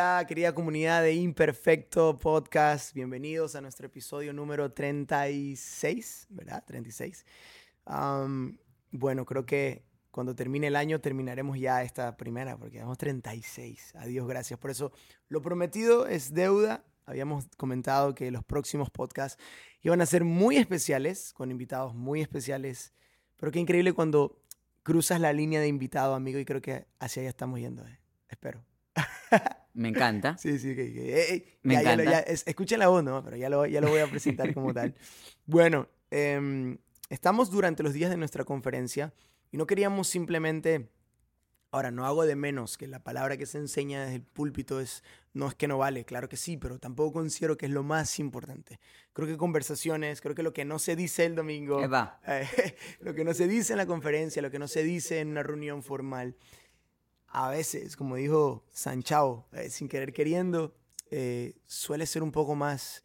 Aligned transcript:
Hola, 0.00 0.24
querida 0.28 0.54
comunidad 0.54 1.02
de 1.02 1.14
Imperfecto 1.14 2.16
Podcast. 2.20 2.94
Bienvenidos 2.94 3.56
a 3.56 3.60
nuestro 3.60 3.88
episodio 3.88 4.32
número 4.32 4.70
36, 4.70 6.28
¿verdad? 6.30 6.62
36. 6.64 7.26
Am, 7.84 8.60
bueno, 8.92 9.24
creo 9.24 9.44
que 9.44 9.82
cuando 10.12 10.36
termine 10.36 10.68
el 10.68 10.76
año 10.76 11.00
terminaremos 11.00 11.58
ya 11.58 11.82
esta 11.82 12.16
primera, 12.16 12.56
porque 12.56 12.78
vamos 12.78 12.96
36. 12.96 13.96
Adiós, 13.96 14.28
gracias. 14.28 14.56
Por 14.60 14.70
eso, 14.70 14.92
lo 15.28 15.42
prometido 15.42 16.06
es 16.06 16.32
deuda. 16.32 16.84
Habíamos 17.04 17.48
comentado 17.56 18.14
que 18.14 18.30
los 18.30 18.44
próximos 18.44 18.90
podcasts 18.90 19.42
iban 19.82 20.00
a 20.00 20.06
ser 20.06 20.22
muy 20.22 20.58
especiales, 20.58 21.32
con 21.32 21.50
invitados 21.50 21.96
muy 21.96 22.20
especiales. 22.20 22.94
Pero 23.34 23.50
qué 23.50 23.58
increíble 23.58 23.92
cuando 23.92 24.40
cruzas 24.84 25.20
la 25.20 25.32
línea 25.32 25.60
de 25.60 25.66
invitado, 25.66 26.14
amigo, 26.14 26.38
y 26.38 26.44
creo 26.44 26.62
que 26.62 26.86
hacia 27.00 27.22
allá 27.22 27.30
estamos 27.30 27.58
yendo. 27.58 27.84
eh. 27.84 27.98
Espero. 28.28 28.67
Me 29.74 29.88
encanta. 29.90 30.36
Sí, 30.38 30.58
sí, 30.58 30.74
que, 30.74 30.92
que- 30.92 31.58
Me 31.62 31.74
ya, 31.74 31.80
encanta. 31.92 32.04
ya, 32.04 32.18
es- 32.20 32.44
escuchen 32.46 32.78
la 32.80 32.88
voz, 32.88 33.04
¿no? 33.04 33.22
Pero 33.22 33.36
ya 33.36 33.48
lo, 33.48 33.64
ya 33.66 33.80
lo 33.80 33.88
voy 33.88 34.00
a 34.00 34.06
presentar 34.10 34.52
como 34.54 34.72
tal. 34.74 34.94
Bueno, 35.46 35.88
em, 36.10 36.76
estamos 37.08 37.50
durante 37.50 37.82
los 37.82 37.94
días 37.94 38.10
de 38.10 38.16
nuestra 38.18 38.44
conferencia 38.44 39.14
y 39.50 39.56
no 39.56 39.66
queríamos 39.66 40.08
simplemente... 40.08 40.90
Ahora, 41.70 41.90
no 41.90 42.06
hago 42.06 42.24
de 42.24 42.34
menos 42.34 42.78
que 42.78 42.86
la 42.86 43.04
palabra 43.04 43.36
que 43.36 43.44
se 43.44 43.58
enseña 43.58 44.00
desde 44.00 44.14
el 44.16 44.22
púlpito 44.22 44.80
es, 44.80 45.02
no 45.34 45.48
es 45.48 45.54
que 45.54 45.68
no 45.68 45.76
vale, 45.76 46.06
claro 46.06 46.26
que 46.26 46.38
sí, 46.38 46.56
pero 46.56 46.78
tampoco 46.78 47.12
considero 47.12 47.58
que 47.58 47.66
es 47.66 47.72
lo 47.72 47.82
más 47.82 48.18
importante. 48.18 48.80
Creo 49.12 49.28
que 49.28 49.36
conversaciones, 49.36 50.22
creo 50.22 50.34
que 50.34 50.42
lo 50.42 50.54
que 50.54 50.64
no 50.64 50.78
se 50.78 50.96
dice 50.96 51.26
el 51.26 51.34
domingo, 51.34 51.82
eh, 52.26 52.46
lo 53.00 53.12
que 53.14 53.22
no 53.22 53.34
se 53.34 53.46
dice 53.48 53.74
en 53.74 53.76
la 53.76 53.86
conferencia, 53.86 54.40
lo 54.40 54.50
que 54.50 54.58
no 54.58 54.66
se 54.66 54.82
dice 54.82 55.20
en 55.20 55.28
una 55.28 55.42
reunión 55.42 55.82
formal, 55.82 56.36
a 57.28 57.50
veces, 57.50 57.96
como 57.96 58.16
dijo 58.16 58.64
Sanchao, 58.70 59.46
eh, 59.52 59.70
sin 59.70 59.88
querer 59.88 60.12
queriendo, 60.12 60.74
eh, 61.10 61.56
suele 61.66 62.06
ser 62.06 62.22
un 62.22 62.32
poco 62.32 62.54
más 62.54 63.04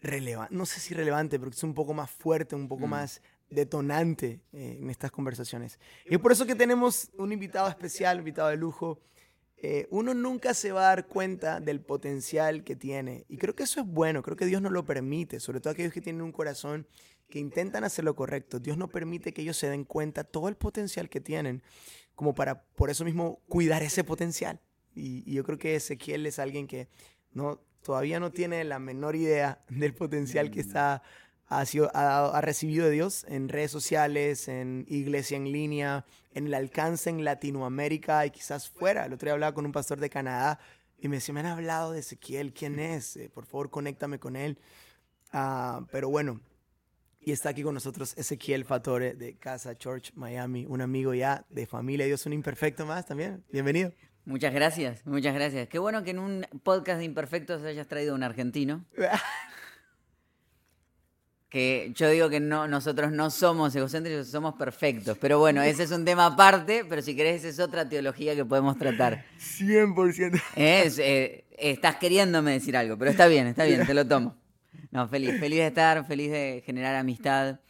relevante, 0.00 0.54
no 0.54 0.64
sé 0.66 0.80
si 0.80 0.94
relevante, 0.94 1.38
pero 1.38 1.50
es 1.50 1.62
un 1.62 1.74
poco 1.74 1.92
más 1.94 2.10
fuerte, 2.10 2.54
un 2.54 2.68
poco 2.68 2.86
Mm. 2.86 2.90
más 2.90 3.22
detonante 3.50 4.40
eh, 4.52 4.78
en 4.80 4.90
estas 4.90 5.10
conversaciones. 5.10 5.78
Y 6.06 6.14
es 6.14 6.20
por 6.20 6.32
eso 6.32 6.46
que 6.46 6.54
tenemos 6.54 7.10
un 7.18 7.32
invitado 7.32 7.68
especial, 7.68 8.16
un 8.16 8.20
invitado 8.20 8.48
de 8.48 8.56
lujo. 8.56 9.00
Eh, 9.56 9.88
uno 9.90 10.14
nunca 10.14 10.54
se 10.54 10.70
va 10.70 10.82
a 10.82 10.94
dar 10.94 11.06
cuenta 11.08 11.58
del 11.58 11.80
potencial 11.80 12.62
que 12.62 12.76
tiene. 12.76 13.24
Y 13.28 13.38
creo 13.38 13.56
que 13.56 13.64
eso 13.64 13.80
es 13.80 13.86
bueno, 13.86 14.22
creo 14.22 14.36
que 14.36 14.46
Dios 14.46 14.62
nos 14.62 14.70
lo 14.70 14.84
permite, 14.84 15.40
sobre 15.40 15.60
todo 15.60 15.72
aquellos 15.72 15.92
que 15.92 16.00
tienen 16.00 16.22
un 16.22 16.30
corazón 16.30 16.86
que 17.28 17.40
intentan 17.40 17.82
hacer 17.84 18.04
lo 18.04 18.14
correcto. 18.14 18.60
Dios 18.60 18.76
no 18.78 18.88
permite 18.88 19.32
que 19.34 19.42
ellos 19.42 19.56
se 19.56 19.68
den 19.68 19.84
cuenta 19.84 20.22
todo 20.24 20.48
el 20.48 20.56
potencial 20.56 21.08
que 21.08 21.20
tienen, 21.20 21.62
como 22.18 22.34
para, 22.34 22.64
por 22.74 22.90
eso 22.90 23.04
mismo, 23.04 23.40
cuidar 23.46 23.84
ese 23.84 24.02
potencial. 24.02 24.58
Y, 24.92 25.22
y 25.24 25.34
yo 25.34 25.44
creo 25.44 25.56
que 25.56 25.76
Ezequiel 25.76 26.26
es 26.26 26.40
alguien 26.40 26.66
que 26.66 26.88
no, 27.30 27.60
todavía 27.80 28.18
no 28.18 28.32
tiene 28.32 28.64
la 28.64 28.80
menor 28.80 29.14
idea 29.14 29.62
del 29.68 29.94
potencial 29.94 30.50
que 30.50 30.58
está, 30.58 31.04
ha, 31.46 31.64
sido, 31.64 31.92
ha, 31.94 32.36
ha 32.36 32.40
recibido 32.40 32.86
de 32.86 32.90
Dios 32.90 33.24
en 33.28 33.48
redes 33.48 33.70
sociales, 33.70 34.48
en 34.48 34.84
iglesia 34.88 35.36
en 35.36 35.52
línea, 35.52 36.04
en 36.34 36.48
el 36.48 36.54
alcance 36.54 37.08
en 37.08 37.24
Latinoamérica 37.24 38.26
y 38.26 38.32
quizás 38.32 38.68
fuera. 38.68 39.06
El 39.06 39.12
otro 39.12 39.26
día 39.26 39.34
hablaba 39.34 39.54
con 39.54 39.64
un 39.64 39.70
pastor 39.70 40.00
de 40.00 40.10
Canadá 40.10 40.58
y 40.98 41.06
me 41.06 41.18
decía, 41.18 41.32
me 41.34 41.38
han 41.38 41.46
hablado 41.46 41.92
de 41.92 42.00
Ezequiel, 42.00 42.52
¿quién 42.52 42.80
es? 42.80 43.16
Eh, 43.16 43.30
por 43.32 43.46
favor, 43.46 43.70
conéctame 43.70 44.18
con 44.18 44.34
él. 44.34 44.58
Ah, 45.32 45.86
pero 45.92 46.08
bueno, 46.08 46.40
y 47.28 47.32
está 47.32 47.50
aquí 47.50 47.62
con 47.62 47.74
nosotros 47.74 48.14
Ezequiel 48.16 48.64
Fatore 48.64 49.12
de 49.12 49.36
Casa 49.36 49.76
Church 49.76 50.12
Miami, 50.14 50.64
un 50.66 50.80
amigo 50.80 51.12
ya 51.12 51.44
de 51.50 51.66
familia. 51.66 52.06
Dios, 52.06 52.24
un 52.24 52.32
imperfecto 52.32 52.86
más 52.86 53.04
también. 53.04 53.44
Bienvenido. 53.52 53.92
muchas 54.24 54.54
gracias, 54.54 55.04
muchas 55.04 55.34
gracias. 55.34 55.68
Qué 55.68 55.78
bueno 55.78 56.02
que 56.02 56.12
en 56.12 56.20
un 56.20 56.46
podcast 56.62 57.00
de 57.00 57.04
imperfectos 57.04 57.62
hayas 57.64 57.86
traído 57.86 58.14
un 58.14 58.22
argentino. 58.22 58.86
Que 61.50 61.92
yo 61.94 62.10
digo 62.10 62.28
que 62.28 62.40
no, 62.40 62.68
nosotros 62.68 63.10
no 63.10 63.30
somos 63.30 63.74
egocéntricos, 63.74 64.28
somos 64.28 64.56
perfectos. 64.56 65.16
Pero 65.18 65.38
bueno, 65.38 65.62
ese 65.62 65.84
es 65.84 65.90
un 65.92 66.04
tema 66.04 66.26
aparte, 66.26 66.84
pero 66.86 67.00
si 67.00 67.16
querés, 67.16 67.36
esa 67.36 67.48
es 67.48 67.58
otra 67.58 67.88
teología 67.88 68.34
que 68.34 68.44
podemos 68.44 68.76
tratar. 68.76 69.24
100%. 69.38 70.42
Es, 70.56 70.98
eh, 70.98 71.46
estás 71.56 71.96
queriéndome 71.96 72.52
decir 72.52 72.76
algo, 72.76 72.98
pero 72.98 73.10
está 73.10 73.26
bien, 73.28 73.46
está 73.46 73.64
bien, 73.64 73.86
te 73.86 73.94
lo 73.94 74.06
tomo. 74.06 74.36
No, 74.90 75.08
feliz, 75.08 75.38
feliz 75.38 75.58
de 75.58 75.66
estar, 75.66 76.04
feliz 76.06 76.30
de 76.30 76.62
generar 76.64 76.94
amistad. 76.96 77.60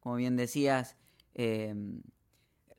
Como 0.00 0.16
bien 0.16 0.36
decías, 0.36 0.96
eh, 1.34 1.74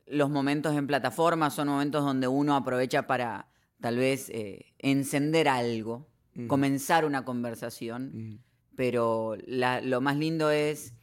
los 0.06 0.30
momentos 0.30 0.76
en 0.76 0.86
plataforma 0.86 1.50
son 1.50 1.68
momentos 1.68 2.04
donde 2.04 2.28
uno 2.28 2.56
aprovecha 2.56 3.06
para 3.06 3.48
tal 3.80 3.96
vez 3.96 4.30
eh, 4.30 4.66
encender 4.78 5.48
algo, 5.48 6.06
Mm. 6.34 6.46
comenzar 6.46 7.04
una 7.04 7.24
conversación, 7.24 8.10
Mm, 8.14 8.38
pero 8.76 9.36
la- 9.46 9.80
lo 9.80 10.00
más 10.00 10.16
lindo 10.16 10.50
es, 10.50 10.94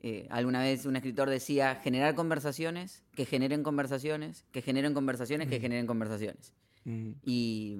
eh, 0.00 0.26
alguna 0.30 0.60
vez 0.60 0.84
un 0.86 0.96
escritor 0.96 1.30
decía, 1.30 1.76
generar 1.76 2.14
conversaciones, 2.14 3.02
que 3.16 3.24
generen 3.24 3.62
conversaciones, 3.62 4.44
que 4.52 4.60
generen 4.62 4.92
conversaciones, 4.94 5.48
que 5.48 5.60
generen 5.60 5.86
conversaciones. 5.86 6.52
mm. 6.84 7.10
Y, 7.24 7.78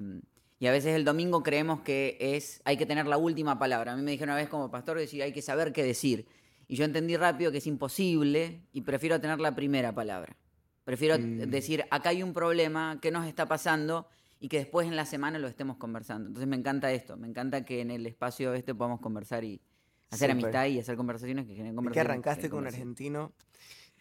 y 0.63 0.67
a 0.67 0.71
veces 0.71 0.95
el 0.95 1.03
domingo 1.03 1.43
creemos 1.43 1.81
que 1.81 2.15
es 2.21 2.61
hay 2.63 2.77
que 2.77 2.85
tener 2.85 3.05
la 3.05 3.17
última 3.17 3.59
palabra. 3.59 3.91
A 3.91 3.95
mí 3.97 4.01
me 4.01 4.11
dijeron 4.11 4.31
una 4.31 4.39
vez 4.41 4.47
como 4.47 4.71
pastor 4.71 4.97
decir 4.97 5.21
hay 5.21 5.33
que 5.33 5.41
saber 5.41 5.73
qué 5.73 5.83
decir. 5.83 6.25
Y 6.69 6.77
yo 6.77 6.85
entendí 6.85 7.17
rápido 7.17 7.51
que 7.51 7.57
es 7.57 7.67
imposible 7.67 8.61
y 8.71 8.81
prefiero 8.83 9.19
tener 9.19 9.41
la 9.41 9.53
primera 9.53 9.93
palabra. 9.93 10.37
Prefiero 10.85 11.19
Mm. 11.19 11.49
decir 11.49 11.83
acá 11.91 12.09
hay 12.11 12.23
un 12.23 12.31
problema, 12.31 12.97
qué 13.01 13.11
nos 13.11 13.27
está 13.27 13.45
pasando 13.45 14.07
y 14.39 14.47
que 14.47 14.57
después 14.59 14.87
en 14.87 14.95
la 14.95 15.05
semana 15.05 15.37
lo 15.37 15.49
estemos 15.49 15.75
conversando. 15.75 16.27
Entonces 16.29 16.47
me 16.47 16.55
encanta 16.55 16.89
esto, 16.93 17.17
me 17.17 17.27
encanta 17.27 17.65
que 17.65 17.81
en 17.81 17.91
el 17.91 18.05
espacio 18.05 18.53
este 18.53 18.73
podamos 18.73 19.01
conversar 19.01 19.43
y 19.43 19.59
hacer 20.11 20.31
amistad 20.31 20.65
y 20.67 20.79
hacer 20.79 20.95
conversaciones 20.95 21.45
que 21.45 21.55
generen 21.55 21.75
conversaciones. 21.75 22.07
que 22.07 22.11
arrancaste 22.13 22.49
con 22.49 22.59
un 22.59 22.67
argentino. 22.67 23.33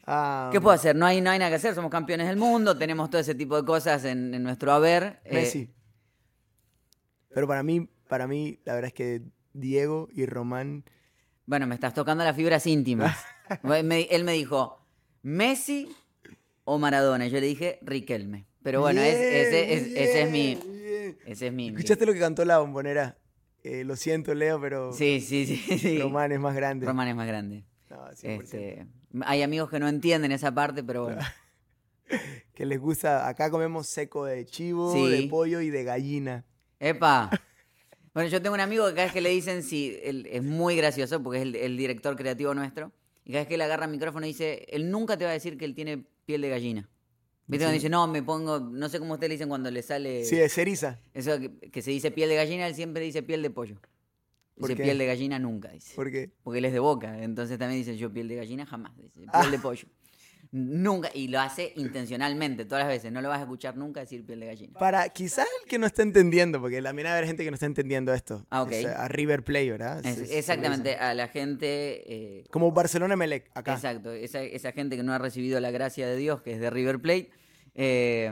Ah, 0.06 0.48
¿Qué 0.52 0.60
puedo 0.60 0.74
hacer? 0.74 0.94
No 0.94 1.06
hay, 1.06 1.20
no 1.20 1.30
hay 1.30 1.38
nada 1.40 1.50
que 1.50 1.56
hacer, 1.56 1.74
somos 1.74 1.90
campeones 1.90 2.28
del 2.28 2.36
mundo, 2.36 2.76
tenemos 2.76 3.10
todo 3.10 3.20
ese 3.20 3.34
tipo 3.34 3.56
de 3.56 3.64
cosas 3.64 4.04
en, 4.04 4.32
en 4.34 4.42
nuestro 4.44 4.72
haber. 4.72 5.20
eh, 5.24 5.34
Messi. 5.34 5.68
Pero 7.34 7.46
para 7.48 7.62
mí, 7.62 7.88
para 8.08 8.26
mí, 8.26 8.58
la 8.64 8.74
verdad 8.74 8.88
es 8.88 8.94
que 8.94 9.22
Diego 9.52 10.08
y 10.12 10.26
Román. 10.26 10.84
Bueno, 11.46 11.66
me 11.66 11.74
estás 11.74 11.94
tocando 11.94 12.24
las 12.24 12.36
fibras 12.36 12.66
íntimas. 12.66 13.16
Me- 13.62 14.02
él 14.10 14.24
me 14.24 14.32
dijo, 14.32 14.80
¿Messi 15.22 15.88
o 16.64 16.78
Maradona? 16.78 17.26
Yo 17.26 17.40
le 17.40 17.46
dije, 17.46 17.78
Riquelme. 17.82 18.46
Pero 18.62 18.80
bueno, 18.80 19.00
es- 19.00 19.14
ese, 19.16 19.74
es, 19.74 19.82
ese 19.88 20.22
es 20.22 20.30
mi... 20.30 20.54
bien. 20.54 21.18
Ese 21.26 21.46
es 21.48 21.52
mi... 21.52 21.68
¿Escuchaste 21.68 22.06
lo 22.06 22.12
que 22.12 22.20
cantó 22.20 22.44
la 22.44 22.58
bombonera? 22.58 23.18
Eh, 23.64 23.84
lo 23.84 23.96
siento, 23.96 24.34
Leo, 24.34 24.60
pero 24.60 24.92
Sí, 24.92 25.20
sí, 25.20 25.46
sí. 25.46 25.78
sí. 25.78 25.98
Román 26.00 26.32
es 26.32 26.40
más 26.40 26.54
grande. 26.54 26.86
Román 26.86 27.08
es 27.08 27.16
más 27.16 27.26
grande. 27.26 27.64
No, 27.90 27.96
100%. 28.08 28.42
Este, 28.42 28.86
hay 29.24 29.42
amigos 29.42 29.68
que 29.70 29.78
no 29.78 29.88
entienden 29.88 30.32
esa 30.32 30.52
parte, 30.54 30.82
pero 30.82 31.04
bueno. 31.04 31.20
Que 32.54 32.66
les 32.66 32.78
gusta. 32.78 33.26
Acá 33.28 33.50
comemos 33.50 33.86
seco 33.86 34.24
de 34.26 34.44
chivo, 34.44 34.92
Sí. 34.92 35.08
de 35.10 35.28
pollo 35.28 35.60
y 35.60 35.70
de 35.70 35.84
gallina. 35.84 36.44
¡Epa! 36.82 37.30
Bueno, 38.12 38.28
yo 38.28 38.42
tengo 38.42 38.54
un 38.54 38.60
amigo 38.60 38.86
que 38.88 38.92
cada 38.94 39.04
vez 39.04 39.12
que 39.12 39.20
le 39.20 39.30
dicen, 39.30 39.62
sí, 39.62 39.96
él 40.02 40.26
es 40.30 40.42
muy 40.42 40.76
gracioso 40.76 41.22
porque 41.22 41.38
es 41.38 41.42
el, 41.44 41.54
el 41.56 41.76
director 41.76 42.14
creativo 42.16 42.52
nuestro, 42.54 42.92
y 43.24 43.30
cada 43.30 43.42
vez 43.42 43.48
que 43.48 43.54
él 43.54 43.60
agarra 43.62 43.86
el 43.86 43.90
micrófono 43.92 44.26
dice, 44.26 44.66
él 44.68 44.90
nunca 44.90 45.16
te 45.16 45.24
va 45.24 45.30
a 45.30 45.34
decir 45.34 45.56
que 45.56 45.64
él 45.64 45.74
tiene 45.74 46.04
piel 46.26 46.42
de 46.42 46.48
gallina. 46.50 46.88
¿Viste 47.46 47.64
cuando 47.64 47.74
dice, 47.74 47.88
no, 47.88 48.06
me 48.08 48.22
pongo, 48.22 48.58
no 48.60 48.88
sé 48.88 48.98
cómo 48.98 49.14
ustedes 49.14 49.30
le 49.30 49.34
dicen 49.36 49.48
cuando 49.48 49.70
le 49.70 49.82
sale 49.82 50.24
Sí, 50.24 50.36
es 50.38 50.52
ceriza. 50.52 50.98
eso 51.14 51.38
que, 51.40 51.70
que 51.70 51.82
se 51.82 51.90
dice 51.90 52.10
piel 52.10 52.28
de 52.28 52.34
gallina, 52.36 52.66
él 52.66 52.74
siempre 52.74 53.02
dice 53.04 53.22
piel 53.22 53.42
de 53.42 53.50
pollo. 53.50 53.76
¿Por 54.56 54.68
Dice 54.68 54.76
qué? 54.76 54.82
piel 54.82 54.98
de 54.98 55.06
gallina 55.06 55.38
nunca, 55.38 55.70
dice. 55.70 55.92
Porque 55.96 56.30
Porque 56.42 56.58
él 56.58 56.64
es 56.66 56.72
de 56.74 56.78
boca, 56.80 57.22
entonces 57.22 57.58
también 57.58 57.80
dice 57.80 57.96
yo 57.96 58.12
piel 58.12 58.28
de 58.28 58.36
gallina 58.36 58.66
jamás, 58.66 58.94
dice 58.98 59.20
piel 59.20 59.30
Ah. 59.32 59.48
de 59.50 59.58
pollo. 59.58 59.86
Nunca, 60.54 61.08
y 61.14 61.28
lo 61.28 61.40
hace 61.40 61.72
intencionalmente, 61.76 62.66
todas 62.66 62.84
las 62.84 62.92
veces, 62.92 63.10
no 63.10 63.22
lo 63.22 63.28
vas 63.30 63.38
a 63.38 63.42
escuchar 63.42 63.76
nunca 63.76 64.00
decir 64.00 64.24
piel 64.26 64.38
de 64.40 64.46
gallina. 64.46 64.78
para 64.78 65.08
quizás 65.08 65.46
el 65.62 65.68
que 65.68 65.78
no 65.78 65.86
está 65.86 66.02
entendiendo, 66.02 66.60
porque 66.60 66.82
también 66.82 67.08
hay 67.08 67.26
gente 67.26 67.42
que 67.42 67.50
no 67.50 67.54
está 67.54 67.64
entendiendo 67.66 68.12
esto. 68.12 68.44
Ah, 68.50 68.62
ok. 68.62 68.72
Es 68.72 68.86
a 68.86 69.08
River 69.08 69.42
Play, 69.44 69.70
¿verdad? 69.70 70.04
Es- 70.04 70.18
Es- 70.18 70.30
es- 70.30 70.36
exactamente, 70.36 70.96
a 70.96 71.14
la 71.14 71.28
gente... 71.28 71.66
eh, 72.40 72.44
Como 72.50 72.70
Barcelona 72.70 73.16
Melec, 73.16 73.50
acá. 73.54 73.72
Exacto, 73.74 74.12
esa, 74.12 74.42
esa 74.42 74.72
gente 74.72 74.96
que 74.96 75.02
no 75.02 75.14
ha 75.14 75.18
recibido 75.18 75.58
la 75.58 75.70
gracia 75.70 76.06
de 76.06 76.16
Dios, 76.16 76.42
que 76.42 76.52
es 76.52 76.60
de 76.60 76.68
River 76.68 77.00
Plate, 77.00 77.30
eh, 77.74 78.30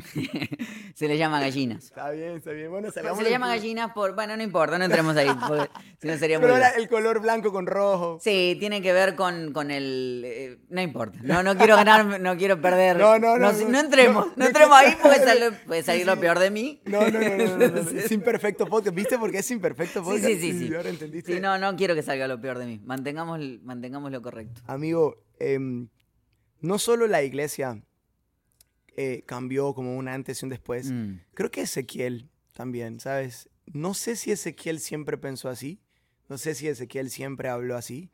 se 0.94 1.08
le 1.08 1.16
llama 1.18 1.40
gallinas. 1.40 1.84
Está 1.84 2.10
bien, 2.10 2.36
está 2.36 2.50
bien. 2.52 2.70
Bueno, 2.70 2.90
Se 2.90 3.02
le 3.02 3.30
llama 3.30 3.48
gallinas 3.48 3.92
por... 3.92 4.14
Bueno, 4.14 4.36
no 4.36 4.42
importa, 4.42 4.78
no 4.78 4.84
entremos 4.84 5.16
ahí, 5.16 5.28
porque 5.48 5.68
si 6.00 6.08
no 6.08 6.16
sería 6.18 6.38
muy... 6.38 6.46
Pero 6.46 6.56
era 6.58 6.70
duro. 6.70 6.82
el 6.82 6.88
color 6.88 7.20
blanco 7.20 7.52
con 7.52 7.66
rojo. 7.66 8.18
Sí, 8.20 8.56
tiene 8.58 8.82
que 8.82 8.92
ver 8.92 9.14
con, 9.14 9.52
con 9.52 9.70
el... 9.70 10.22
eh, 10.24 10.58
no 10.68 10.80
importa, 10.80 11.18
no, 11.22 11.42
no 11.42 11.56
quiero 11.56 11.76
ganar, 11.76 12.20
no 12.20 12.36
quiero 12.36 12.60
perder. 12.60 12.96
No, 13.00 13.18
no, 13.18 13.36
no, 13.38 13.52
No, 13.52 13.68
no. 13.68 13.78
entremos, 13.80 14.26
No, 14.36 14.46
entremos 14.46 14.76
ahí 14.76 14.96
porque 15.02 15.18
sale- 15.20 15.52
puede 15.52 15.82
salir 15.82 16.06
lo 16.06 16.18
peor 16.18 16.38
de 16.38 16.50
mí. 16.50 16.80
No, 16.84 17.00
no, 17.10 17.20
no, 17.20 17.36
no, 17.36 17.36
no, 17.56 17.56
no, 17.68 17.68
no, 17.68 17.90
Es 18.00 18.10
imperfecto 18.12 18.66
podcast. 18.66 18.94
¿Viste 18.94 19.18
por 19.18 19.30
qué 19.30 19.38
es 19.38 19.50
imperfecto 19.50 20.00
Sí, 20.00 20.04
podcast? 20.04 20.24
sí, 20.26 20.40
sí, 20.40 20.58
sí. 20.68 20.74
Ahora 20.74 20.88
entendiste. 20.90 21.34
Sí, 21.34 21.40
no, 21.40 21.56
no 21.58 21.76
quiero 21.76 21.94
que 21.94 22.02
salga 22.02 22.26
lo 22.28 22.40
peor 22.40 22.58
de 22.58 22.66
mí. 22.66 22.80
Mantengamos, 22.84 23.40
mantengamos 23.62 24.10
lo 24.12 24.22
correcto. 24.22 24.60
Amigo, 24.66 25.16
em, 25.38 25.88
no 26.60 26.78
solo 26.78 27.06
la 27.06 27.22
iglesia 27.22 27.80
eh, 28.96 29.22
cambió 29.26 29.74
como 29.74 29.96
un 29.96 30.08
antes 30.08 30.42
y 30.42 30.44
un 30.44 30.50
después. 30.50 30.90
Mm. 30.90 31.20
Creo 31.34 31.50
que 31.50 31.62
Ezequiel 31.62 32.30
también, 32.52 33.00
¿sabes? 33.00 33.48
No 33.66 33.94
sé 33.94 34.16
si 34.16 34.32
Ezequiel 34.32 34.80
siempre 34.80 35.16
pensó 35.16 35.48
así, 35.48 35.80
no 36.28 36.38
sé 36.38 36.54
si 36.54 36.68
Ezequiel 36.68 37.10
siempre 37.10 37.48
habló 37.48 37.76
así. 37.76 38.10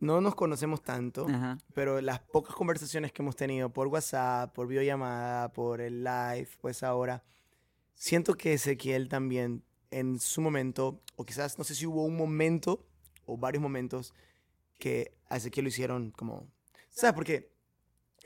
No 0.00 0.20
nos 0.20 0.34
conocemos 0.34 0.82
tanto, 0.82 1.26
Ajá. 1.28 1.58
pero 1.72 2.00
las 2.00 2.20
pocas 2.20 2.54
conversaciones 2.54 3.12
que 3.12 3.22
hemos 3.22 3.36
tenido 3.36 3.72
por 3.72 3.88
WhatsApp, 3.88 4.54
por 4.54 4.66
videollamada, 4.66 5.52
por 5.52 5.80
el 5.80 6.04
live, 6.04 6.48
pues 6.60 6.82
ahora, 6.82 7.24
siento 7.94 8.34
que 8.34 8.54
Ezequiel 8.54 9.08
también 9.08 9.64
en 9.90 10.18
su 10.18 10.40
momento, 10.40 11.00
o 11.16 11.24
quizás 11.24 11.56
no 11.56 11.64
sé 11.64 11.74
si 11.74 11.86
hubo 11.86 12.04
un 12.04 12.16
momento 12.16 12.86
o 13.26 13.36
varios 13.38 13.62
momentos 13.62 14.12
que 14.78 15.14
a 15.28 15.36
Ezequiel 15.36 15.64
lo 15.64 15.68
hicieron 15.68 16.10
como, 16.10 16.48
¿sabes? 16.90 17.14
Porque 17.14 17.53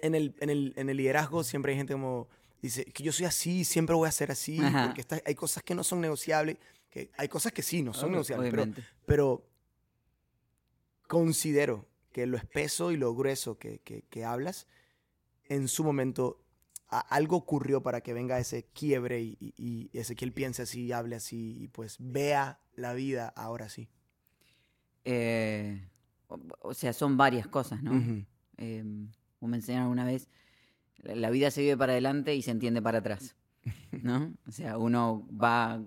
en 0.03 0.15
el, 0.15 0.35
en 0.41 0.51
el, 0.51 0.73
en 0.77 0.89
el 0.89 0.97
liderazgo 0.97 1.43
siempre 1.45 1.73
hay 1.73 1.79
gente 1.79 1.93
como, 1.95 2.29
dice, 2.63 2.85
que 2.87 3.03
yo 3.03 3.13
soy 3.13 3.27
así, 3.27 3.65
siempre 3.65 3.95
voy 3.95 4.09
a 4.09 4.13
ser 4.13 4.31
así, 4.31 4.59
Ajá. 4.61 4.87
porque 4.87 5.01
está- 5.01 5.21
hay 5.25 5.35
cosas 5.35 5.63
que 5.63 5.75
no 5.75 5.85
son 5.85 6.01
negociables, 6.01 6.57
que 6.91 7.11
hay 7.17 7.29
cosas 7.29 7.53
que 7.53 7.63
sí 7.63 7.83
no 7.83 7.93
son 7.95 8.11
Obvio- 8.11 8.13
negociables, 8.13 8.51
pero, 8.51 8.73
pero 9.07 9.45
considero 11.07 11.87
que 12.13 12.27
lo 12.27 12.37
espeso 12.37 12.93
y 12.93 12.97
lo 12.97 13.15
grueso 13.15 13.59
que, 13.59 13.79
que- 13.81 14.03
que 14.03 14.25
hablas, 14.25 14.67
en 15.45 15.69
su 15.69 15.85
momento 15.85 16.43
a- 16.89 17.01
algo 17.01 17.37
ocurrió 17.37 17.83
para 17.83 18.01
que 18.01 18.13
venga 18.13 18.39
ese 18.39 18.65
quiebre 18.73 19.21
y, 19.21 19.37
y, 19.41 19.91
y 19.93 19.99
Ezequiel 19.99 20.33
piense 20.33 20.63
así, 20.63 20.91
hable 20.93 21.17
así 21.17 21.57
y 21.61 21.69
pues 21.69 21.97
vea 21.99 22.61
la 22.75 22.95
vida 22.95 23.29
ahora 23.37 23.69
sí. 23.69 23.89
Eh, 25.05 25.87
o, 26.29 26.39
o 26.61 26.75
sea, 26.75 26.93
son 26.93 27.17
varias 27.17 27.47
cosas, 27.47 27.83
¿no? 27.83 27.93
Ujú. 27.95 28.25
Eh, 28.59 28.85
como 29.39 29.51
me 29.51 29.57
enseñaron 29.59 29.85
alguna 29.85 30.05
vez, 30.05 30.29
la, 31.03 31.31
vida 31.31 31.51
se 31.51 31.63
vive 31.63 31.77
para 31.77 31.93
adelante 31.93 32.35
y 32.35 32.43
se 32.43 32.51
entiende 32.51 32.83
para 32.83 32.99
atrás, 32.99 33.37
¿no? 34.03 34.35
O 34.47 34.53
sea, 34.53 34.79
uno 34.79 35.27
va, 35.31 35.83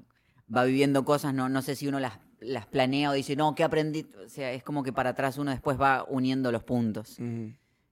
va 0.53 0.63
viviendo 0.63 1.05
cosas, 1.05 1.33
no, 1.33 1.49
no 1.49 1.61
sé 1.61 1.75
si 1.75 1.87
uno 1.87 1.99
las, 1.99 2.19
las 2.39 2.65
planea 2.65 3.11
o 3.11 3.13
dice, 3.13 3.35
no, 3.35 3.55
¿qué 3.55 3.63
aprendí? 3.63 4.07
O 4.25 4.29
sea, 4.29 4.51
es 4.51 4.63
como 4.63 4.83
que 4.83 4.93
para 4.93 5.11
atrás 5.11 5.37
uno 5.37 5.51
después 5.51 5.79
va 5.79 6.05
uniendo 6.07 6.51
los 6.51 6.63
puntos. 6.63 7.17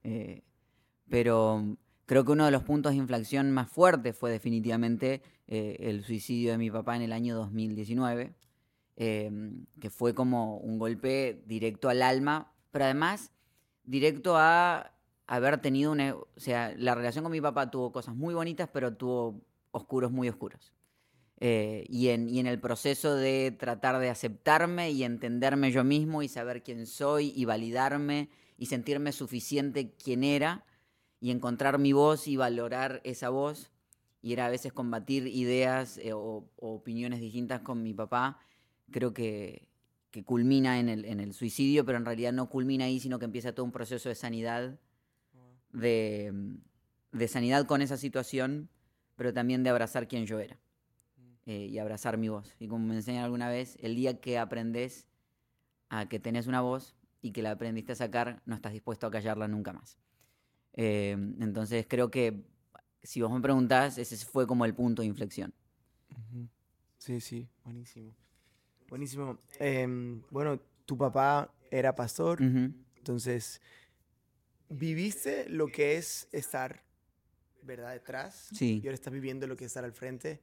Eh, 0.02 0.42
pero 1.08 1.76
creo 2.06 2.24
que 2.24 2.32
uno 2.32 2.44
de 2.44 2.50
los 2.50 2.62
puntos 2.62 2.92
de 2.92 2.98
inflexión 2.98 3.50
más 3.52 3.70
fuertes 3.70 4.16
fue 4.16 4.30
definitivamente 4.30 5.22
eh, 5.46 5.76
el 5.80 6.04
suicidio 6.04 6.52
de 6.52 6.58
mi 6.58 6.70
papá 6.70 6.96
en 6.96 7.02
el 7.02 7.12
año 7.12 7.36
2019, 7.36 8.34
eh, 8.96 9.52
que 9.80 9.90
fue 9.90 10.14
como 10.14 10.56
un 10.58 10.78
golpe 10.78 11.42
directo 11.46 11.88
al 11.88 12.02
alma, 12.02 12.52
pero 12.70 12.84
además 12.86 13.32
directo 13.84 14.36
a 14.36 14.92
haber 15.36 15.60
tenido 15.60 15.92
una... 15.92 16.14
O 16.14 16.28
sea, 16.36 16.74
la 16.76 16.94
relación 16.94 17.22
con 17.24 17.32
mi 17.32 17.40
papá 17.40 17.70
tuvo 17.70 17.92
cosas 17.92 18.14
muy 18.14 18.34
bonitas, 18.34 18.68
pero 18.72 18.94
tuvo 18.94 19.40
oscuros 19.70 20.10
muy 20.10 20.28
oscuros. 20.28 20.72
Eh, 21.38 21.86
y, 21.88 22.08
en, 22.08 22.28
y 22.28 22.38
en 22.38 22.46
el 22.46 22.60
proceso 22.60 23.14
de 23.14 23.50
tratar 23.58 23.98
de 23.98 24.10
aceptarme 24.10 24.90
y 24.90 25.04
entenderme 25.04 25.70
yo 25.70 25.84
mismo 25.84 26.22
y 26.22 26.28
saber 26.28 26.62
quién 26.62 26.86
soy 26.86 27.32
y 27.34 27.46
validarme 27.46 28.28
y 28.58 28.66
sentirme 28.66 29.12
suficiente 29.12 29.94
quien 29.94 30.22
era 30.22 30.66
y 31.20 31.30
encontrar 31.30 31.78
mi 31.78 31.92
voz 31.92 32.28
y 32.28 32.36
valorar 32.36 33.00
esa 33.04 33.30
voz 33.30 33.70
y 34.20 34.34
era 34.34 34.46
a 34.46 34.50
veces 34.50 34.72
combatir 34.72 35.26
ideas 35.28 35.96
eh, 35.98 36.12
o, 36.12 36.44
o 36.56 36.74
opiniones 36.74 37.20
distintas 37.20 37.60
con 37.62 37.82
mi 37.82 37.94
papá, 37.94 38.38
creo 38.90 39.14
que, 39.14 39.68
que 40.10 40.24
culmina 40.24 40.78
en 40.78 40.88
el, 40.88 41.04
en 41.04 41.20
el 41.20 41.32
suicidio, 41.32 41.86
pero 41.86 41.98
en 41.98 42.04
realidad 42.04 42.32
no 42.32 42.50
culmina 42.50 42.84
ahí, 42.86 43.00
sino 43.00 43.18
que 43.18 43.24
empieza 43.24 43.54
todo 43.54 43.64
un 43.64 43.72
proceso 43.72 44.08
de 44.08 44.14
sanidad, 44.14 44.78
de, 45.72 46.32
de 47.12 47.28
sanidad 47.28 47.66
con 47.66 47.82
esa 47.82 47.96
situación, 47.96 48.68
pero 49.16 49.32
también 49.32 49.62
de 49.62 49.70
abrazar 49.70 50.08
quien 50.08 50.26
yo 50.26 50.38
era 50.38 50.58
eh, 51.46 51.66
y 51.66 51.78
abrazar 51.78 52.16
mi 52.16 52.28
voz. 52.28 52.54
Y 52.58 52.68
como 52.68 52.86
me 52.86 52.94
enseñan 52.94 53.24
alguna 53.24 53.48
vez, 53.48 53.76
el 53.80 53.94
día 53.94 54.20
que 54.20 54.38
aprendes 54.38 55.08
a 55.88 56.08
que 56.08 56.20
tenés 56.20 56.46
una 56.46 56.60
voz 56.60 56.94
y 57.22 57.32
que 57.32 57.42
la 57.42 57.50
aprendiste 57.50 57.92
a 57.92 57.96
sacar, 57.96 58.42
no 58.46 58.54
estás 58.54 58.72
dispuesto 58.72 59.06
a 59.06 59.10
callarla 59.10 59.48
nunca 59.48 59.72
más. 59.72 59.98
Eh, 60.74 61.16
entonces 61.40 61.86
creo 61.88 62.10
que 62.10 62.44
si 63.02 63.20
vos 63.22 63.32
me 63.32 63.40
preguntás, 63.40 63.98
ese 63.98 64.16
fue 64.24 64.46
como 64.46 64.64
el 64.64 64.74
punto 64.74 65.02
de 65.02 65.08
inflexión. 65.08 65.52
Sí, 66.98 67.20
sí, 67.20 67.48
buenísimo. 67.64 68.14
Buenísimo. 68.88 69.38
Em, 69.58 70.22
bueno, 70.30 70.60
tu 70.84 70.98
papá 70.98 71.52
era 71.70 71.94
pastor, 71.94 72.42
entonces, 72.42 73.62
¿viviste 74.70 75.48
lo 75.48 75.66
que 75.66 75.96
es 75.96 76.28
estar, 76.32 76.82
verdad, 77.62 77.92
detrás? 77.92 78.48
Sí. 78.54 78.80
Y 78.82 78.86
ahora 78.86 78.94
estás 78.94 79.12
viviendo 79.12 79.46
lo 79.46 79.56
que 79.56 79.64
es 79.64 79.70
estar 79.70 79.84
al 79.84 79.92
frente. 79.92 80.40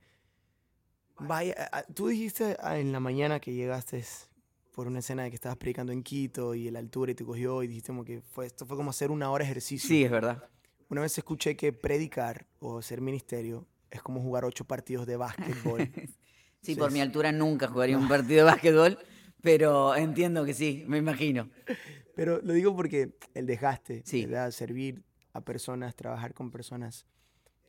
Vaya, 1.20 1.56
tú 1.96 2.10
dijiste 2.10 2.56
ah, 2.60 2.78
en 2.78 2.92
la 2.92 3.00
mañana 3.00 3.40
que 3.40 3.54
llegaste 3.54 4.04
por 4.72 4.86
una 4.86 5.00
escena 5.00 5.24
de 5.24 5.30
que 5.32 5.36
estabas 5.36 5.58
predicando 5.58 5.92
en 5.92 6.04
Quito 6.04 6.54
y 6.54 6.70
la 6.70 6.78
altura 6.78 7.12
y 7.12 7.16
te 7.16 7.26
cogió 7.26 7.64
y 7.64 7.68
dijiste 7.68 7.88
como 7.88 8.06
que 8.06 8.22
fue, 8.22 8.46
esto 8.46 8.68
fue 8.68 8.78
como 8.78 8.92
hacer 8.92 9.10
una 9.10 9.32
hora 9.32 9.44
de 9.44 9.50
ejercicio. 9.50 9.88
Sí, 9.88 10.04
es 10.04 10.12
verdad. 10.12 10.48
Una 10.90 11.02
vez 11.02 11.18
escuché 11.18 11.56
que 11.56 11.74
predicar 11.74 12.46
o 12.60 12.82
ser 12.84 13.02
ministerio 13.02 13.68
es 13.90 14.04
como 14.04 14.22
jugar 14.22 14.46
ocho 14.46 14.66
partidos 14.66 15.08
de 15.08 15.18
básquetbol. 15.18 15.90
Sí, 16.60 16.76
por 16.76 16.92
mi 16.92 17.00
altura 17.00 17.32
nunca 17.32 17.68
jugaría 17.68 17.98
un 17.98 18.10
partido 18.10 18.40
de 18.40 18.52
básquetbol, 18.52 19.00
pero 19.42 19.96
entiendo 19.96 20.46
que 20.46 20.54
sí, 20.54 20.84
me 20.88 20.98
imagino. 20.98 21.50
Pero 22.16 22.40
lo 22.42 22.54
digo 22.54 22.76
porque 22.76 23.16
el 23.34 23.46
desgaste, 23.46 24.02
Sí. 24.06 24.26
¿verdad? 24.26 24.52
Servir 24.52 25.04
a 25.34 25.42
personas, 25.42 25.96
trabajar 25.96 26.34
con 26.34 26.50
personas, 26.52 27.06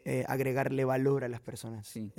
eh, 0.05 0.25
agregarle 0.27 0.85
valor 0.85 1.25
a 1.25 1.29
las 1.29 1.41
personas. 1.41 1.87
Sí. 1.87 2.11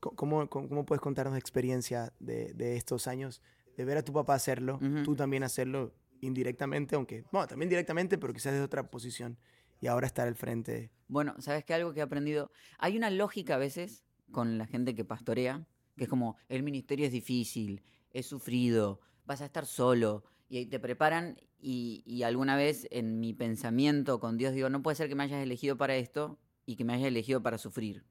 Co- 0.00 0.14
¿cómo, 0.16 0.48
cómo, 0.48 0.68
cómo 0.68 0.84
puedes 0.84 1.00
contarnos 1.00 1.38
experiencia 1.38 2.12
de, 2.18 2.52
de 2.54 2.76
estos 2.76 3.06
años 3.06 3.40
de 3.76 3.84
ver 3.84 3.96
a 3.98 4.02
tu 4.02 4.12
papá 4.12 4.34
hacerlo, 4.34 4.76
Ujú. 4.82 5.02
tú 5.04 5.16
también 5.16 5.44
hacerlo 5.44 5.94
indirectamente, 6.20 6.94
aunque, 6.96 7.24
bueno, 7.32 7.46
también 7.46 7.68
directamente, 7.68 8.18
pero 8.18 8.32
quizás 8.32 8.52
desde 8.52 8.64
otra 8.64 8.90
posición 8.90 9.38
y 9.80 9.86
ahora 9.86 10.06
estar 10.06 10.26
al 10.28 10.34
frente? 10.34 10.90
Bueno, 11.08 11.34
¿sabes 11.40 11.64
qué? 11.64 11.74
Algo 11.74 11.92
que 11.92 12.00
he 12.00 12.02
aprendido. 12.02 12.50
Hay 12.78 12.96
una 12.96 13.10
lógica 13.10 13.54
a 13.54 13.58
veces 13.58 14.04
con 14.30 14.58
la 14.58 14.66
gente 14.66 14.94
que 14.94 15.04
pastorea, 15.04 15.66
que 15.96 16.04
es 16.04 16.10
como, 16.10 16.36
el 16.48 16.62
ministerio 16.62 17.06
es 17.06 17.12
difícil, 17.12 17.82
es 18.12 18.26
sufrido, 18.26 19.00
vas 19.26 19.40
a 19.40 19.44
estar 19.46 19.66
solo, 19.66 20.24
y 20.48 20.58
ahí 20.58 20.66
te 20.66 20.78
preparan, 20.80 21.40
y, 21.60 22.02
y 22.06 22.24
alguna 22.24 22.56
vez 22.56 22.88
en 22.90 23.20
mi 23.20 23.32
pensamiento 23.34 24.18
con 24.20 24.36
Dios 24.36 24.52
digo, 24.54 24.68
no 24.68 24.82
puede 24.82 24.96
ser 24.96 25.08
que 25.08 25.14
me 25.14 25.22
hayas 25.24 25.42
elegido 25.42 25.76
para 25.76 25.96
esto 25.96 26.38
y 26.66 26.76
que 26.76 26.84
me 26.84 26.92
hayas 26.94 27.06
elegido 27.08 27.42
para 27.42 27.56
sufrir. 27.58 28.04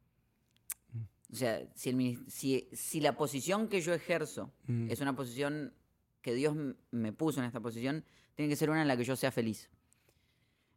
O 1.32 1.36
sea, 1.36 1.66
si, 1.76 1.90
el 1.90 1.96
minis- 1.96 2.24
si, 2.28 2.68
si 2.74 3.00
la 3.00 3.16
posición 3.16 3.68
que 3.70 3.82
yo 3.82 3.94
ejerzo 3.94 4.52
Mm. 4.68 4.90
es 4.90 5.00
una 5.02 5.16
posición 5.16 5.74
que 6.22 6.34
Dios 6.34 6.56
me 6.92 7.14
puso 7.14 7.40
en 7.40 7.46
esta 7.46 7.60
posición, 7.62 8.04
tiene 8.36 8.50
que 8.50 8.56
ser 8.56 8.70
una 8.70 8.82
en 8.82 8.88
la 8.88 8.98
que 8.98 9.04
yo 9.04 9.16
sea 9.16 9.32
feliz. 9.32 9.70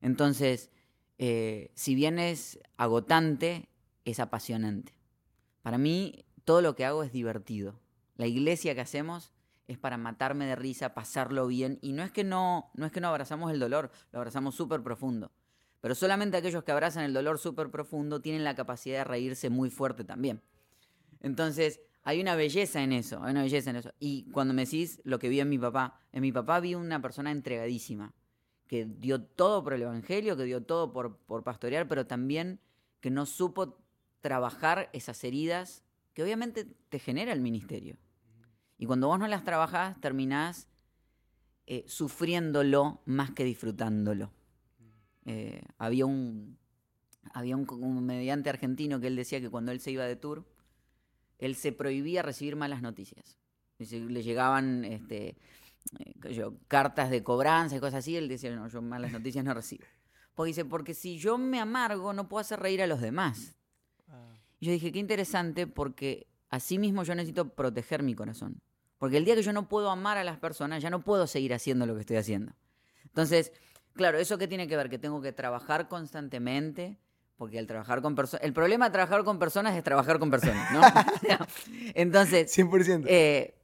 Entonces, 0.01 0.71
eh, 1.19 1.71
si 1.75 1.95
bien 1.95 2.19
es 2.19 2.59
agotante, 2.77 3.69
es 4.05 4.21
apasionante. 4.21 4.93
Para 5.63 5.79
mí, 5.79 6.25
todo 6.45 6.61
lo 6.61 6.75
que 6.77 6.85
hago 6.85 7.03
es 7.03 7.13
divertido. 7.13 7.81
La 8.17 8.27
iglesia 8.27 8.75
que 8.75 8.81
hacemos 8.81 9.33
es 9.67 9.79
para 9.79 9.97
matarme 9.97 10.47
de 10.47 10.57
risa, 10.57 10.95
pasarlo 10.95 11.47
bien. 11.47 11.79
Y 11.83 11.93
no 11.93 12.03
es 12.03 12.13
que 12.13 12.25
no, 12.25 12.71
no, 12.75 12.87
es 12.87 12.93
que 12.93 13.01
no 13.01 13.09
abrazamos 13.09 13.51
el 13.51 13.59
dolor, 13.59 13.91
lo 14.13 14.19
abrazamos 14.19 14.55
súper 14.55 14.83
profundo. 14.83 15.33
Pero 15.81 15.95
solamente 15.95 16.37
aquellos 16.37 16.65
que 16.65 16.73
abrazan 16.73 17.05
el 17.05 17.13
dolor 17.13 17.39
súper 17.39 17.71
profundo 17.71 18.21
tienen 18.21 18.45
la 18.45 18.55
capacidad 18.55 18.99
de 18.99 19.05
reírse 19.05 19.51
muy 19.51 19.71
fuerte 19.71 20.05
también. 20.05 20.43
Entonces, 21.21 21.81
hay 22.03 22.21
una 22.21 22.37
belleza 22.37 22.83
en 22.83 22.93
eso, 22.93 23.23
hay 23.23 23.33
una 23.33 23.43
belleza 23.43 23.71
en 23.71 23.77
eso. 23.77 23.93
Y 23.99 24.31
cuando 24.31 24.55
me 24.55 24.65
decís 24.65 25.01
lo 25.05 25.19
que 25.19 25.29
vi 25.29 25.41
en 25.41 25.49
mi 25.49 25.59
papá, 25.59 25.99
en 26.13 26.23
mi 26.23 26.33
papá 26.33 26.61
vi 26.61 26.75
una 26.75 27.01
persona 27.01 27.31
entregadísima, 27.31 28.15
que 28.67 28.85
dio 28.87 29.23
todo 29.23 29.63
por 29.63 29.75
el 29.75 29.83
Evangelio, 29.83 30.37
que 30.37 30.45
dio 30.45 30.63
todo 30.63 30.93
por, 30.93 31.19
por 31.19 31.43
pastorear, 31.45 31.89
pero 31.89 32.07
también 32.07 32.61
que 33.01 33.11
no 33.11 33.27
supo 33.27 33.79
trabajar 34.21 34.89
esas 34.93 35.23
heridas 35.25 35.83
que 36.15 36.23
obviamente 36.23 36.65
te 36.89 36.99
genera 36.99 37.33
el 37.33 37.41
ministerio. 37.41 37.99
Y 38.79 38.87
cuando 38.87 39.09
vos 39.09 39.19
no 39.19 39.27
las 39.29 39.45
trabajás, 39.45 40.01
terminás 40.01 40.69
eh, 41.67 41.85
sufriéndolo 41.87 43.01
más 43.07 43.31
que 43.31 43.45
disfrutándolo. 43.45 44.33
Eh, 45.27 45.63
había 45.79 46.05
un, 46.05 46.59
había 47.33 47.57
un 47.57 47.65
comediante 47.65 48.51
argentino 48.51 49.01
que 49.01 49.07
él 49.07 49.17
decía 49.17 49.41
que 49.41 49.49
cuando 49.49 49.73
él 49.73 49.81
se 49.81 49.91
iba 49.91 50.05
de 50.05 50.17
tour, 50.17 50.45
él 51.39 51.55
se 51.55 51.73
prohibía 51.73 52.23
recibir 52.23 52.57
malas 52.57 52.83
noticias. 52.83 53.39
Le 53.79 54.23
llegaban 54.23 54.85
este, 54.85 55.37
eh, 55.99 56.33
yo, 56.33 56.59
cartas 56.69 57.11
de 57.11 57.23
cobranza 57.23 57.77
y 57.77 57.81
cosas 57.81 58.01
así, 58.01 58.17
él 58.17 58.29
decía, 58.29 58.55
no, 58.55 58.69
yo 58.69 58.83
malas 58.83 59.13
noticias 59.13 59.45
no 59.45 59.55
recibo. 59.55 59.85
Porque 60.35 60.49
dice, 60.49 60.65
porque 60.65 60.95
si 60.95 61.19
yo 61.19 61.39
me 61.39 61.61
amargo, 61.61 62.13
no 62.13 62.29
puedo 62.29 62.41
hacer 62.41 62.61
reír 62.61 62.83
a 62.83 62.87
los 62.87 63.01
demás. 63.01 63.57
Y 64.61 64.67
yo 64.67 64.73
dije, 64.73 64.93
qué 64.93 64.99
interesante, 64.99 65.67
porque 65.67 66.27
así 66.55 66.79
mismo 66.79 67.03
yo 67.05 67.15
necesito 67.15 67.49
proteger 67.55 68.03
mi 68.03 68.15
corazón. 68.15 68.61
Porque 68.99 69.17
el 69.17 69.25
día 69.25 69.35
que 69.35 69.43
yo 69.43 69.53
no 69.53 69.69
puedo 69.69 69.91
amar 69.91 70.17
a 70.19 70.25
las 70.25 70.39
personas, 70.39 70.83
ya 70.83 70.91
no 70.91 71.03
puedo 71.03 71.27
seguir 71.27 71.53
haciendo 71.53 71.87
lo 71.87 71.95
que 71.95 72.01
estoy 72.01 72.17
haciendo. 72.17 72.53
Entonces, 73.05 73.53
claro, 73.93 74.19
¿eso 74.19 74.39
qué 74.39 74.49
tiene 74.49 74.67
que 74.67 74.77
ver? 74.77 74.89
Que 74.89 74.99
tengo 74.99 75.21
que 75.21 75.33
trabajar 75.33 75.89
constantemente 75.89 76.99
porque 77.37 77.59
al 77.59 77.67
trabajar 77.67 78.01
con 78.01 78.15
personas, 78.15 78.45
el 78.45 78.53
problema 78.53 78.87
de 78.87 78.93
trabajar 78.93 79.25
con 79.25 79.39
personas 79.39 79.77
es 79.77 79.83
trabajar 79.83 80.19
con 80.19 80.31
personas, 80.31 80.73
¿no? 80.73 80.81
Entonces, 81.95 82.57
100%. 82.57 83.05
eh, 83.09 83.55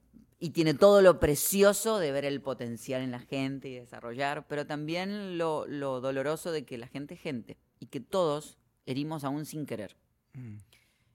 y 0.40 0.50
tiene 0.50 0.74
todo 0.74 1.02
lo 1.02 1.20
precioso 1.20 1.98
de 1.98 2.12
ver 2.12 2.24
el 2.24 2.40
potencial 2.40 3.02
en 3.02 3.10
la 3.10 3.20
gente 3.20 3.68
y 3.68 3.74
desarrollar, 3.76 4.46
pero 4.48 4.66
también 4.66 5.38
lo, 5.38 5.66
lo 5.66 6.00
doloroso 6.00 6.50
de 6.50 6.64
que 6.64 6.78
la 6.78 6.88
gente 6.88 7.14
es 7.14 7.20
gente 7.20 7.58
y 7.78 7.86
que 7.86 8.00
todos 8.00 8.58
herimos 8.86 9.22
aún 9.22 9.44
sin 9.44 9.66
querer. 9.66 9.96
Mm, 10.32 10.56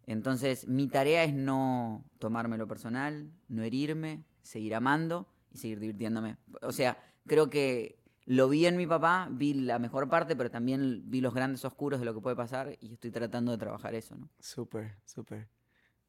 Entonces, 0.07 0.67
mi 0.67 0.87
tarea 0.87 1.23
es 1.23 1.33
no 1.33 2.05
tomármelo 2.19 2.67
personal, 2.67 3.31
no 3.47 3.63
herirme, 3.63 4.23
seguir 4.41 4.75
amando 4.75 5.27
y 5.51 5.57
seguir 5.57 5.79
divirtiéndome. 5.79 6.37
O 6.61 6.71
sea, 6.71 6.97
creo 7.25 7.49
que 7.49 7.99
lo 8.25 8.49
vi 8.49 8.65
en 8.65 8.77
mi 8.77 8.87
papá, 8.87 9.27
vi 9.31 9.53
la 9.53 9.79
mejor 9.79 10.09
parte, 10.09 10.35
pero 10.35 10.49
también 10.49 11.03
vi 11.05 11.21
los 11.21 11.33
grandes 11.33 11.65
oscuros 11.65 11.99
de 11.99 12.05
lo 12.05 12.13
que 12.13 12.21
puede 12.21 12.35
pasar 12.35 12.77
y 12.81 12.93
estoy 12.93 13.11
tratando 13.11 13.51
de 13.51 13.57
trabajar 13.57 13.95
eso, 13.95 14.15
¿no? 14.15 14.29
Súper, 14.39 14.95
súper. 15.05 15.47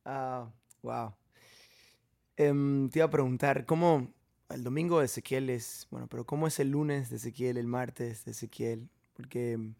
Ah, 0.04 0.50
wow. 0.82 1.14
Em, 2.36 2.88
te 2.90 2.98
iba 2.98 3.06
a 3.06 3.10
preguntar, 3.10 3.64
¿cómo 3.64 4.14
el 4.50 4.62
domingo 4.62 5.00
de 5.00 5.06
Ezequiel 5.06 5.50
es, 5.50 5.86
bueno, 5.90 6.06
pero 6.06 6.24
cómo 6.26 6.46
es 6.46 6.60
el 6.60 6.70
lunes 6.70 7.10
de 7.10 7.16
Ezequiel, 7.16 7.56
el 7.56 7.66
martes 7.66 8.24
de 8.24 8.32
Ezequiel? 8.32 8.90
Porque 9.14 9.52
em, 9.52 9.74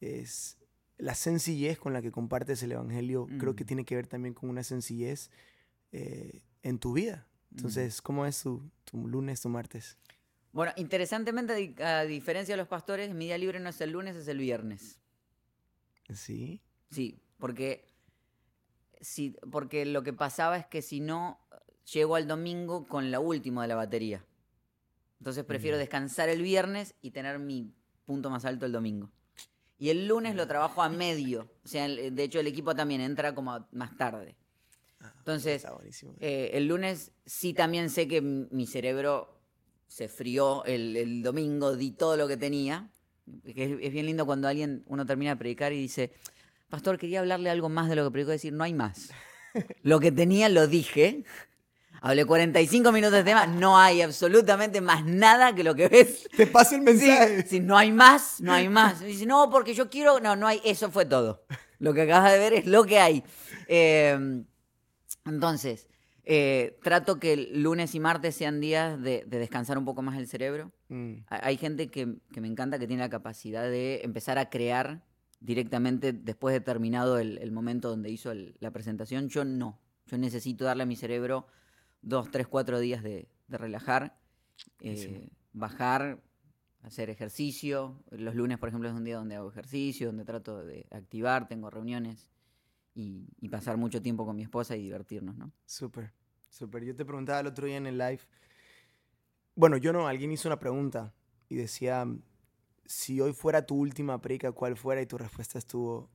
es 0.00 0.58
la 1.02 1.14
sencillez 1.14 1.78
con 1.78 1.92
la 1.92 2.00
que 2.00 2.12
compartes 2.12 2.62
el 2.62 2.72
Evangelio, 2.72 3.26
creo 3.38 3.56
que 3.56 3.64
Mm. 3.64 3.66
tiene 3.66 3.84
que 3.84 3.96
ver 3.96 4.06
también 4.06 4.34
con 4.34 4.48
una 4.48 4.62
sencillez 4.62 5.30
eh, 5.90 6.42
en 6.62 6.78
tu 6.78 6.92
vida. 6.92 7.26
Entonces, 7.50 8.00
¿cómo 8.00 8.24
es 8.24 8.40
tu, 8.42 8.62
tu 8.84 9.06
lunes, 9.08 9.40
tu 9.42 9.48
martes? 9.48 9.98
Bueno, 10.52 10.72
interesantemente, 10.76 11.52
a 11.52 11.56
di- 11.56 11.82
a 11.82 12.04
diferencia 12.04 12.52
de 12.54 12.56
los 12.58 12.68
pastores, 12.68 13.12
mi 13.14 13.26
día 13.26 13.36
libre 13.36 13.58
no 13.60 13.68
es 13.68 13.80
el 13.80 13.90
lunes, 13.90 14.16
es 14.16 14.28
el 14.28 14.38
viernes. 14.38 15.00
Sí. 16.14 16.60
Sí, 16.90 17.20
porque, 17.38 17.84
sí, 19.00 19.36
porque 19.50 19.84
lo 19.86 20.02
que 20.02 20.12
pasaba 20.12 20.56
es 20.56 20.66
que 20.66 20.82
si 20.82 21.00
no, 21.00 21.38
llego 21.92 22.14
al 22.16 22.26
domingo 22.28 22.86
con 22.86 23.10
la 23.10 23.18
última 23.20 23.62
de 23.62 23.68
la 23.68 23.74
batería. 23.74 24.24
Entonces 25.18 25.44
prefiero 25.44 25.76
Mm. 25.76 25.80
descansar 25.80 26.28
el 26.28 26.42
viernes 26.42 26.94
y 27.02 27.10
tener 27.10 27.38
mi 27.38 27.74
punto 28.06 28.30
más 28.30 28.44
alto 28.44 28.66
el 28.66 28.72
domingo. 28.72 29.10
Y 29.82 29.90
el 29.90 30.06
lunes 30.06 30.36
lo 30.36 30.46
trabajo 30.46 30.80
a 30.80 30.88
medio. 30.88 31.50
O 31.64 31.66
sea, 31.66 31.86
el- 31.86 32.14
de 32.14 32.22
hecho 32.22 32.38
el 32.38 32.46
equipo 32.46 32.72
también 32.72 33.00
entra 33.00 33.34
como 33.34 33.66
más 33.72 33.96
tarde. 33.96 34.36
Ah, 35.00 35.12
Entonces, 35.18 35.66
eh, 36.20 36.50
el 36.54 36.68
lunes 36.68 37.10
sí 37.26 37.52
también 37.52 37.90
sé 37.90 38.06
que 38.06 38.20
mi 38.22 38.68
cerebro 38.68 39.40
se 39.88 40.06
frió 40.06 40.64
el, 40.66 40.96
el 40.96 41.24
domingo, 41.24 41.74
di 41.74 41.90
todo 41.90 42.16
lo 42.16 42.28
que 42.28 42.36
tenía. 42.36 42.92
Que 43.44 43.64
es, 43.64 43.78
es 43.82 43.92
bien 43.92 44.06
lindo 44.06 44.24
cuando 44.24 44.46
alguien, 44.46 44.84
uno 44.86 45.04
termina 45.04 45.32
de 45.32 45.36
predicar 45.38 45.72
y 45.72 45.78
dice, 45.78 46.12
pastor, 46.68 46.96
quería 46.96 47.18
hablarle 47.18 47.50
algo 47.50 47.68
más 47.68 47.88
de 47.88 47.96
lo 47.96 48.04
que 48.04 48.12
predicó, 48.12 48.30
decir, 48.30 48.52
no 48.52 48.62
hay 48.62 48.74
más. 48.74 49.10
Lo 49.82 49.98
que 49.98 50.12
tenía 50.12 50.48
lo 50.48 50.68
dije. 50.68 51.24
Hablé 52.04 52.24
45 52.24 52.90
minutos 52.90 53.14
de 53.14 53.24
tema, 53.24 53.46
no 53.46 53.78
hay 53.78 54.02
absolutamente 54.02 54.80
más 54.80 55.04
nada 55.04 55.54
que 55.54 55.62
lo 55.62 55.74
que 55.74 55.86
ves. 55.88 56.28
Te 56.36 56.46
paso 56.48 56.74
el 56.74 56.82
mensaje. 56.82 57.46
sí, 57.46 57.60
no 57.60 57.78
hay 57.78 57.92
más, 57.92 58.40
no 58.40 58.52
hay 58.52 58.68
más. 58.68 59.00
Y 59.02 59.06
dice, 59.06 59.24
no, 59.24 59.48
porque 59.50 59.72
yo 59.72 59.88
quiero. 59.88 60.18
No, 60.20 60.34
no 60.36 60.46
hay. 60.48 60.60
Eso 60.64 60.90
fue 60.90 61.04
todo. 61.06 61.44
Lo 61.78 61.94
que 61.94 62.02
acabas 62.02 62.32
de 62.32 62.38
ver 62.38 62.52
es 62.54 62.66
lo 62.66 62.84
que 62.84 62.98
hay. 62.98 63.22
Eh, 63.68 64.42
entonces, 65.24 65.88
eh, 66.24 66.78
trato 66.82 67.18
que 67.18 67.32
el 67.34 67.62
lunes 67.62 67.94
y 67.94 68.00
martes 68.00 68.34
sean 68.34 68.60
días 68.60 69.00
de, 69.00 69.24
de 69.26 69.38
descansar 69.38 69.78
un 69.78 69.84
poco 69.84 70.02
más 70.02 70.18
el 70.18 70.26
cerebro. 70.28 70.72
Mm, 70.88 71.14
Ha- 71.28 71.46
Hay 71.46 71.56
gente 71.56 71.88
que, 71.90 72.16
que 72.32 72.40
me 72.40 72.48
encanta 72.48 72.78
que 72.78 72.86
tiene 72.86 73.02
la 73.02 73.10
capacidad 73.10 73.62
de 73.64 74.00
empezar 74.04 74.38
a 74.38 74.50
crear 74.50 75.04
directamente 75.40 76.12
después 76.12 76.52
de 76.52 76.60
terminado 76.60 77.18
el, 77.18 77.38
el 77.38 77.52
momento 77.52 77.88
donde 77.88 78.10
hizo 78.10 78.30
el- 78.32 78.56
la 78.60 78.70
presentación. 78.70 79.28
Yo 79.28 79.44
no. 79.44 79.80
Yo 80.06 80.18
necesito 80.18 80.64
darle 80.64 80.82
a 80.82 80.86
mi 80.86 80.96
cerebro 80.96 81.46
dos, 82.02 82.30
tres, 82.30 82.46
cuatro 82.46 82.78
días 82.78 83.02
de, 83.02 83.28
de 83.48 83.58
relajar, 83.58 84.18
eh, 84.80 85.30
bajar, 85.52 86.22
hacer 86.82 87.10
ejercicio. 87.10 88.02
Los 88.10 88.34
lunes, 88.34 88.58
por 88.58 88.68
ejemplo, 88.68 88.88
es 88.88 88.94
un 88.94 89.04
día 89.04 89.16
donde 89.16 89.36
hago 89.36 89.48
ejercicio, 89.48 90.08
donde 90.08 90.24
trato 90.24 90.64
de 90.64 90.86
activar, 90.90 91.48
tengo 91.48 91.70
reuniones 91.70 92.30
y, 92.94 93.28
y 93.40 93.48
pasar 93.48 93.76
mucho 93.76 94.02
tiempo 94.02 94.26
con 94.26 94.36
mi 94.36 94.42
esposa 94.42 94.76
y 94.76 94.82
divertirnos, 94.82 95.36
¿no? 95.36 95.52
Súper, 95.64 96.12
súper. 96.50 96.84
Yo 96.84 96.94
te 96.94 97.04
preguntaba 97.04 97.40
el 97.40 97.46
otro 97.46 97.66
día 97.66 97.76
en 97.76 97.86
el 97.86 97.98
live. 97.98 98.20
Bueno, 99.54 99.76
yo 99.76 99.92
no, 99.92 100.08
alguien 100.08 100.32
hizo 100.32 100.48
una 100.48 100.58
pregunta 100.58 101.14
y 101.48 101.56
decía, 101.56 102.06
si 102.84 103.20
hoy 103.20 103.32
fuera 103.32 103.64
tu 103.64 103.76
última 103.76 104.20
predica, 104.20 104.52
¿cuál 104.52 104.76
fuera? 104.76 105.00
Y 105.02 105.06
tu 105.06 105.18
respuesta 105.18 105.58
estuvo 105.58 106.10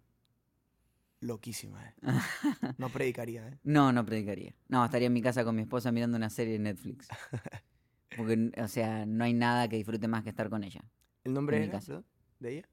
loquísima. 1.19 1.86
¿eh? 1.88 1.93
No 2.77 2.89
predicaría, 2.89 3.47
¿eh? 3.47 3.59
No, 3.63 3.91
no 3.91 4.05
predicaría. 4.05 4.55
No, 4.67 4.83
estaría 4.86 5.07
en 5.07 5.13
mi 5.13 5.21
casa 5.21 5.43
con 5.43 5.55
mi 5.55 5.63
esposa 5.63 5.91
mirando 5.91 6.17
una 6.17 6.29
serie 6.29 6.53
de 6.53 6.59
Netflix. 6.59 7.07
Porque, 8.17 8.51
o 8.62 8.67
sea, 8.67 9.05
no 9.05 9.24
hay 9.24 9.33
nada 9.33 9.67
que 9.67 9.75
disfrute 9.77 10.07
más 10.07 10.24
que 10.24 10.29
estar 10.29 10.50
con 10.50 10.63
ella. 10.63 10.83
¿El 11.24 11.33
nombre 11.33 11.62
era, 11.63 11.71
casa. 11.74 11.88
perdón, 11.88 12.05
de 12.39 12.53
ella? 12.53 12.69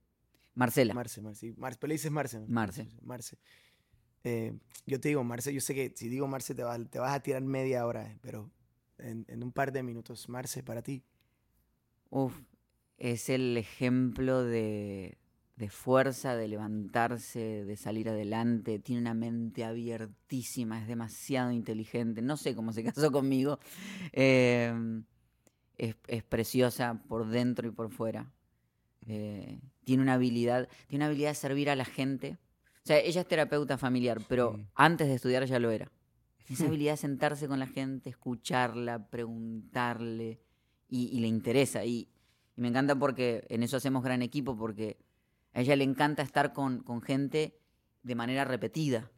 Marcela. 0.54 0.94
Marce, 0.94 1.20
Marce. 1.20 1.54
Marce, 1.56 1.78
pero 1.80 1.88
le 1.88 1.94
dices 1.94 2.10
Marce. 2.10 2.38
¿no? 2.40 2.46
Marce. 2.48 2.88
Marce. 3.02 3.36
Eh, 4.22 4.56
yo 4.86 5.00
te 5.00 5.08
digo 5.08 5.22
Marce, 5.24 5.52
yo 5.52 5.60
sé 5.60 5.74
que 5.74 5.92
si 5.96 6.08
digo 6.08 6.26
Marce 6.28 6.54
te, 6.54 6.62
va- 6.62 6.78
te 6.78 6.98
vas 6.98 7.14
a 7.14 7.20
tirar 7.20 7.42
media 7.42 7.84
hora, 7.86 8.06
eh, 8.06 8.18
pero 8.22 8.50
en, 8.98 9.26
en 9.28 9.42
un 9.42 9.52
par 9.52 9.72
de 9.72 9.82
minutos, 9.82 10.28
Marce, 10.28 10.62
para 10.62 10.80
ti. 10.82 11.02
Uf, 12.10 12.40
es 12.96 13.28
el 13.28 13.56
ejemplo 13.56 14.44
de, 14.44 15.18
de 15.56 15.68
fuerza, 15.68 16.36
de 16.36 16.48
levantarse, 16.48 17.64
de 17.64 17.76
salir 17.76 18.08
adelante. 18.08 18.78
Tiene 18.78 19.00
una 19.00 19.14
mente 19.14 19.64
abiertísima, 19.64 20.80
es 20.80 20.88
demasiado 20.88 21.52
inteligente. 21.52 22.22
No 22.22 22.36
sé 22.36 22.54
cómo 22.54 22.72
se 22.72 22.82
casó 22.84 23.12
conmigo. 23.12 23.58
Eh, 24.12 24.72
es, 25.78 25.96
es 26.08 26.22
preciosa 26.22 27.02
por 27.08 27.28
dentro 27.28 27.68
y 27.68 27.70
por 27.70 27.90
fuera. 27.90 28.32
Eh, 29.06 29.60
tiene 29.84 30.02
una 30.02 30.14
habilidad, 30.14 30.68
tiene 30.88 31.04
una 31.04 31.06
habilidad 31.06 31.30
de 31.30 31.34
servir 31.34 31.70
a 31.70 31.76
la 31.76 31.84
gente. 31.84 32.38
O 32.84 32.86
sea, 32.86 32.98
ella 32.98 33.20
es 33.20 33.28
terapeuta 33.28 33.78
familiar, 33.78 34.20
pero 34.28 34.60
antes 34.74 35.08
de 35.08 35.14
estudiar 35.14 35.44
ya 35.46 35.58
lo 35.58 35.70
era. 35.70 35.90
Esa 36.48 36.66
habilidad 36.66 36.92
de 36.92 36.98
sentarse 36.98 37.48
con 37.48 37.58
la 37.58 37.66
gente, 37.66 38.10
escucharla, 38.10 39.08
preguntarle, 39.08 40.40
y, 40.88 41.06
y 41.16 41.20
le 41.20 41.28
interesa. 41.28 41.84
Y, 41.84 42.08
y 42.56 42.60
me 42.60 42.68
encanta 42.68 42.94
porque 42.96 43.46
en 43.48 43.62
eso 43.62 43.76
hacemos 43.76 44.04
gran 44.04 44.20
equipo, 44.22 44.56
porque 44.56 44.98
a 45.54 45.60
ella 45.60 45.76
le 45.76 45.84
encanta 45.84 46.22
estar 46.22 46.52
con, 46.52 46.80
con 46.82 47.00
gente 47.00 47.58
de 48.02 48.14
manera 48.14 48.44
repetida. 48.44 49.10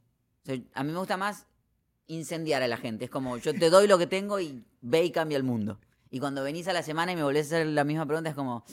O 0.43 0.47
sea, 0.47 0.59
a 0.75 0.85
mí 0.85 0.93
me 0.93 0.99
gusta 0.99 1.17
más 1.17 1.47
incendiar 2.07 2.63
a 2.63 2.69
la 2.69 2.77
gente. 2.77 3.07
Es 3.07 3.11
como, 3.11 3.37
yo 3.39 3.53
te 3.53 3.69
doy 3.71 3.89
lo 3.89 3.99
que 3.99 4.07
tengo 4.07 4.39
y 4.39 4.65
ve 4.81 5.05
y 5.05 5.11
cambia 5.11 5.37
el 5.37 5.43
mundo. 5.43 5.81
Y 6.11 6.21
cuando 6.21 6.45
venís 6.45 6.69
a 6.69 6.73
la 6.73 6.83
semana 6.85 7.11
y 7.13 7.17
me 7.17 7.25
volvés 7.25 7.51
a 7.53 7.57
hacer 7.57 7.67
la 7.67 7.83
misma 7.85 8.07
pregunta, 8.07 8.31
es 8.31 8.37
como... 8.37 8.65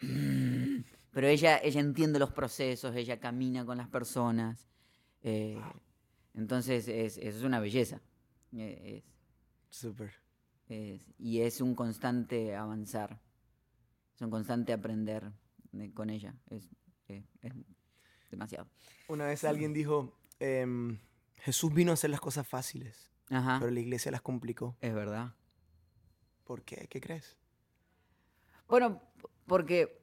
Pero 1.12 1.26
ella, 1.26 1.58
ella 1.62 1.80
entiende 1.80 2.18
los 2.18 2.30
procesos, 2.30 2.94
ella 2.94 3.18
camina 3.18 3.64
con 3.64 3.78
las 3.78 3.88
personas. 3.88 4.68
eh, 5.22 5.60
entonces, 6.34 6.86
es, 6.86 7.18
es 7.18 7.42
una 7.42 7.58
belleza. 7.58 8.00
Eh, 8.56 9.02
es- 9.04 9.76
Súper. 9.76 10.12
es- 10.68 11.02
y 11.18 11.40
es 11.40 11.60
un 11.60 11.74
constante 11.74 12.54
avanzar, 12.54 13.20
es 14.14 14.20
un 14.22 14.30
constante 14.30 14.72
aprender 14.72 15.32
eh, 15.78 15.90
con 15.92 16.10
ella. 16.10 16.34
Es, 16.48 16.68
es 17.08 17.24
demasiado. 18.30 18.68
Una 19.08 19.26
vez 19.26 19.44
alguien 19.44 19.72
dijo, 19.72 20.16
em, 20.38 20.98
Jesús 21.36 21.72
vino 21.74 21.90
a 21.90 21.94
hacer 21.94 22.10
las 22.10 22.20
cosas 22.20 22.46
fáciles, 22.46 23.10
Ajá, 23.30 23.58
pero 23.58 23.70
la 23.72 23.80
iglesia 23.80 24.10
las 24.12 24.22
complicó. 24.22 24.76
es 24.80 24.94
verdad. 24.94 25.34
¿Por 26.44 26.62
qué? 26.62 26.86
¿Qué 26.88 27.00
crees? 27.00 27.36
Bueno, 28.68 29.00
porque, 29.46 30.00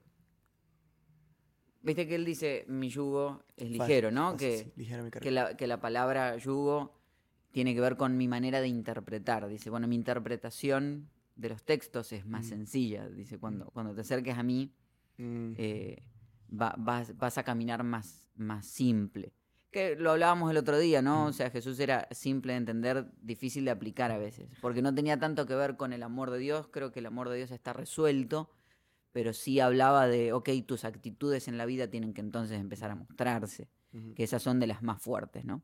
viste 1.82 2.08
que 2.08 2.16
él 2.16 2.26
dice, 2.26 2.66
mi 2.68 2.90
yugo 2.90 3.44
es 3.56 3.70
ligero, 3.70 4.12
¿no? 4.12 4.32
Fácil, 4.34 4.38
Que, 4.50 4.58
sí, 4.66 4.72
ligero 4.76 5.04
mi 5.04 5.12
que, 5.12 5.32
la, 5.32 5.56
que 5.56 5.68
la 5.68 5.80
palabra 5.80 6.36
yugo 6.38 6.94
tiene 7.52 7.74
que 7.74 7.82
ver 7.82 7.96
con 7.98 8.18
mi 8.18 8.28
manera 8.28 8.60
de 8.62 8.68
interpretar. 8.68 9.48
Dice, 9.48 9.70
bueno, 9.70 9.88
mi 9.88 9.96
interpretación 9.96 11.10
de 11.36 11.50
los 11.50 11.64
textos 11.64 12.12
es 12.12 12.26
más 12.26 12.46
Mm. 12.46 12.50
sencilla. 12.50 13.10
Dice, 13.10 13.38
cuando, 13.40 13.66
cuando 13.72 13.94
te 13.96 14.02
acerques 14.02 14.38
a 14.38 14.44
mí, 14.44 14.74
Mm, 15.18 15.54
eh, 15.58 16.04
va- 16.50 16.76
vas, 16.78 17.18
vas 17.18 17.38
a 17.38 17.44
caminar 17.44 17.84
más, 17.84 18.28
más 18.36 18.66
simple. 18.66 19.34
Que 19.72 19.96
lo 19.96 20.12
hablábamos 20.12 20.50
el 20.50 20.58
otro 20.58 20.78
día, 20.80 21.02
¿no? 21.02 21.26
O 21.26 21.34
sea, 21.34 21.50
Jesús 21.50 21.80
era 21.80 22.08
simple 22.12 22.54
de 22.54 22.58
entender, 22.58 23.12
difícil 23.22 23.66
de 23.66 23.72
aplicar 23.72 24.12
a 24.12 24.18
veces, 24.18 24.50
porque 24.62 24.82
no 24.82 24.96
tenía 24.96 25.20
tanto 25.20 25.46
que 25.46 25.56
ver 25.56 25.76
con 25.76 25.92
el 25.94 26.04
amor 26.04 26.32
de 26.32 26.40
Dios, 26.40 26.68
creo 26.72 26.92
que 26.92 27.00
el 27.00 27.06
amor 27.06 27.30
de 27.30 27.38
Dios 27.38 27.52
está 27.52 27.74
resuelto, 27.74 28.50
pero 29.12 29.34
sí 29.34 29.60
hablaba 29.60 30.08
de, 30.08 30.32
ok, 30.32 30.50
tus 30.66 30.86
actitudes 30.86 31.48
en 31.48 31.58
la 31.58 31.66
vida 31.66 31.90
tienen 31.90 32.14
que 32.14 32.22
entonces 32.22 32.60
empezar 32.60 32.92
a 32.92 32.96
mostrarse, 32.96 33.68
que 34.16 34.24
esas 34.24 34.42
son 34.42 34.60
de 34.60 34.68
las 34.68 34.84
más 34.84 35.02
fuertes, 35.02 35.44
¿no? 35.44 35.62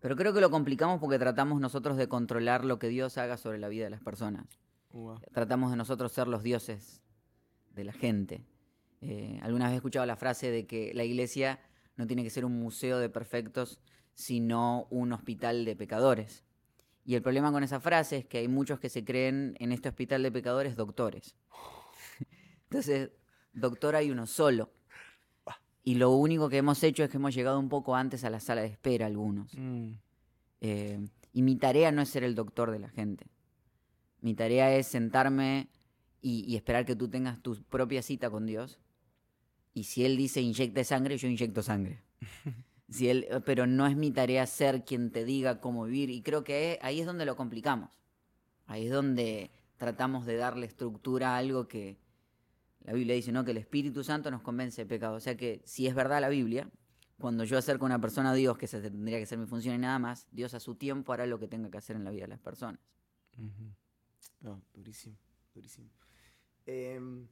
Pero 0.00 0.16
creo 0.16 0.32
que 0.32 0.40
lo 0.40 0.50
complicamos 0.50 1.00
porque 1.00 1.18
tratamos 1.18 1.60
nosotros 1.60 1.96
de 1.96 2.08
controlar 2.08 2.64
lo 2.64 2.78
que 2.78 2.88
Dios 2.88 3.18
haga 3.18 3.36
sobre 3.36 3.58
la 3.58 3.68
vida 3.68 3.84
de 3.84 3.90
las 3.90 4.00
personas 4.02 4.46
Wow. 4.90 5.20
tratamos 5.32 5.70
de 5.70 5.76
nosotros 5.76 6.12
ser 6.12 6.26
los 6.28 6.42
dioses 6.42 7.02
de 7.76 7.84
la 7.84 7.92
gente. 7.92 8.44
Eh, 9.00 9.38
algunas 9.42 9.68
vez 9.68 9.74
he 9.74 9.76
escuchado 9.76 10.06
la 10.06 10.16
frase 10.16 10.50
de 10.50 10.66
que 10.66 10.92
la 10.94 11.04
iglesia 11.04 11.60
no 11.96 12.06
tiene 12.06 12.24
que 12.24 12.30
ser 12.30 12.44
un 12.44 12.58
museo 12.58 12.98
de 12.98 13.08
perfectos, 13.08 13.78
sino 14.14 14.88
un 14.90 15.12
hospital 15.12 15.64
de 15.64 15.76
pecadores. 15.76 16.44
Y 17.04 17.14
el 17.14 17.22
problema 17.22 17.52
con 17.52 17.62
esa 17.62 17.78
frase 17.78 18.18
es 18.18 18.24
que 18.24 18.38
hay 18.38 18.48
muchos 18.48 18.80
que 18.80 18.88
se 18.88 19.04
creen 19.04 19.54
en 19.60 19.70
este 19.70 19.88
hospital 19.88 20.22
de 20.22 20.32
pecadores 20.32 20.74
doctores. 20.74 21.36
Entonces, 22.64 23.10
doctor 23.52 23.94
hay 23.94 24.10
uno 24.10 24.26
solo. 24.26 24.72
Y 25.84 25.94
lo 25.94 26.10
único 26.10 26.48
que 26.48 26.56
hemos 26.56 26.82
hecho 26.82 27.04
es 27.04 27.10
que 27.10 27.18
hemos 27.18 27.32
llegado 27.32 27.60
un 27.60 27.68
poco 27.68 27.94
antes 27.94 28.24
a 28.24 28.30
la 28.30 28.40
sala 28.40 28.62
de 28.62 28.68
espera 28.68 29.06
algunos. 29.06 29.54
Mm. 29.56 29.92
Eh, 30.60 31.08
y 31.32 31.42
mi 31.42 31.54
tarea 31.54 31.92
no 31.92 32.02
es 32.02 32.08
ser 32.08 32.24
el 32.24 32.34
doctor 32.34 32.72
de 32.72 32.80
la 32.80 32.88
gente. 32.88 33.26
Mi 34.20 34.34
tarea 34.34 34.74
es 34.74 34.88
sentarme 34.88 35.68
y, 36.26 36.44
y 36.46 36.56
esperar 36.56 36.84
que 36.84 36.96
tú 36.96 37.08
tengas 37.08 37.40
tu 37.40 37.62
propia 37.64 38.02
cita 38.02 38.30
con 38.30 38.46
Dios. 38.46 38.80
Y 39.74 39.84
si 39.84 40.04
Él 40.04 40.16
dice 40.16 40.40
inyecte 40.40 40.82
sangre, 40.82 41.16
yo 41.18 41.28
inyecto 41.28 41.62
sangre. 41.62 42.02
Si 42.88 43.08
él, 43.08 43.26
pero 43.44 43.66
no 43.66 43.84
es 43.88 43.96
mi 43.96 44.12
tarea 44.12 44.46
ser 44.46 44.84
quien 44.84 45.10
te 45.10 45.24
diga 45.24 45.60
cómo 45.60 45.86
vivir. 45.86 46.08
Y 46.08 46.22
creo 46.22 46.44
que 46.44 46.78
ahí 46.82 47.00
es 47.00 47.06
donde 47.06 47.24
lo 47.24 47.34
complicamos. 47.34 47.90
Ahí 48.66 48.86
es 48.86 48.92
donde 48.92 49.50
tratamos 49.76 50.24
de 50.24 50.36
darle 50.36 50.66
estructura 50.66 51.34
a 51.34 51.38
algo 51.38 51.66
que 51.66 51.98
la 52.84 52.92
Biblia 52.92 53.16
dice, 53.16 53.32
¿no? 53.32 53.44
Que 53.44 53.50
el 53.50 53.56
Espíritu 53.56 54.04
Santo 54.04 54.30
nos 54.30 54.42
convence 54.42 54.82
de 54.82 54.86
pecado. 54.86 55.16
O 55.16 55.20
sea 55.20 55.36
que 55.36 55.62
si 55.64 55.88
es 55.88 55.96
verdad 55.96 56.20
la 56.20 56.28
Biblia, 56.28 56.70
cuando 57.18 57.44
yo 57.44 57.58
acerco 57.58 57.84
a 57.84 57.86
una 57.86 58.00
persona 58.00 58.30
a 58.30 58.34
Dios, 58.34 58.56
que 58.56 58.66
esa 58.66 58.80
tendría 58.80 59.18
que 59.18 59.26
ser 59.26 59.38
mi 59.38 59.46
función 59.46 59.74
y 59.74 59.78
nada 59.78 59.98
más, 59.98 60.28
Dios 60.30 60.54
a 60.54 60.60
su 60.60 60.76
tiempo 60.76 61.12
hará 61.12 61.26
lo 61.26 61.40
que 61.40 61.48
tenga 61.48 61.70
que 61.70 61.78
hacer 61.78 61.96
en 61.96 62.04
la 62.04 62.10
vida 62.10 62.22
de 62.22 62.28
las 62.28 62.40
personas. 62.40 62.80
No, 64.40 64.62
durísimo, 64.74 65.16
durísimo. 65.56 65.88
Em, 66.66 67.26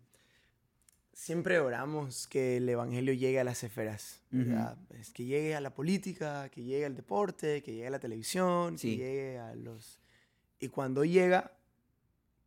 siempre 1.12 1.60
oramos 1.60 2.26
que 2.26 2.56
el 2.56 2.68
Evangelio 2.68 3.14
llegue 3.14 3.38
a 3.40 3.44
las 3.44 3.62
esferas. 3.62 4.20
Es 4.98 5.10
que 5.12 5.24
llegue 5.24 5.54
a 5.54 5.60
la 5.60 5.74
política, 5.74 6.48
que 6.48 6.62
llegue 6.64 6.84
al 6.86 6.96
deporte, 6.96 7.62
que 7.62 7.72
llegue 7.72 7.86
a 7.86 7.90
la 7.90 8.00
televisión, 8.00 8.78
Sí. 8.78 8.92
que 8.92 8.96
llegue 8.96 9.38
a 9.38 9.54
los... 9.54 10.00
Y 10.58 10.68
cuando 10.68 11.04
llega, 11.04 11.52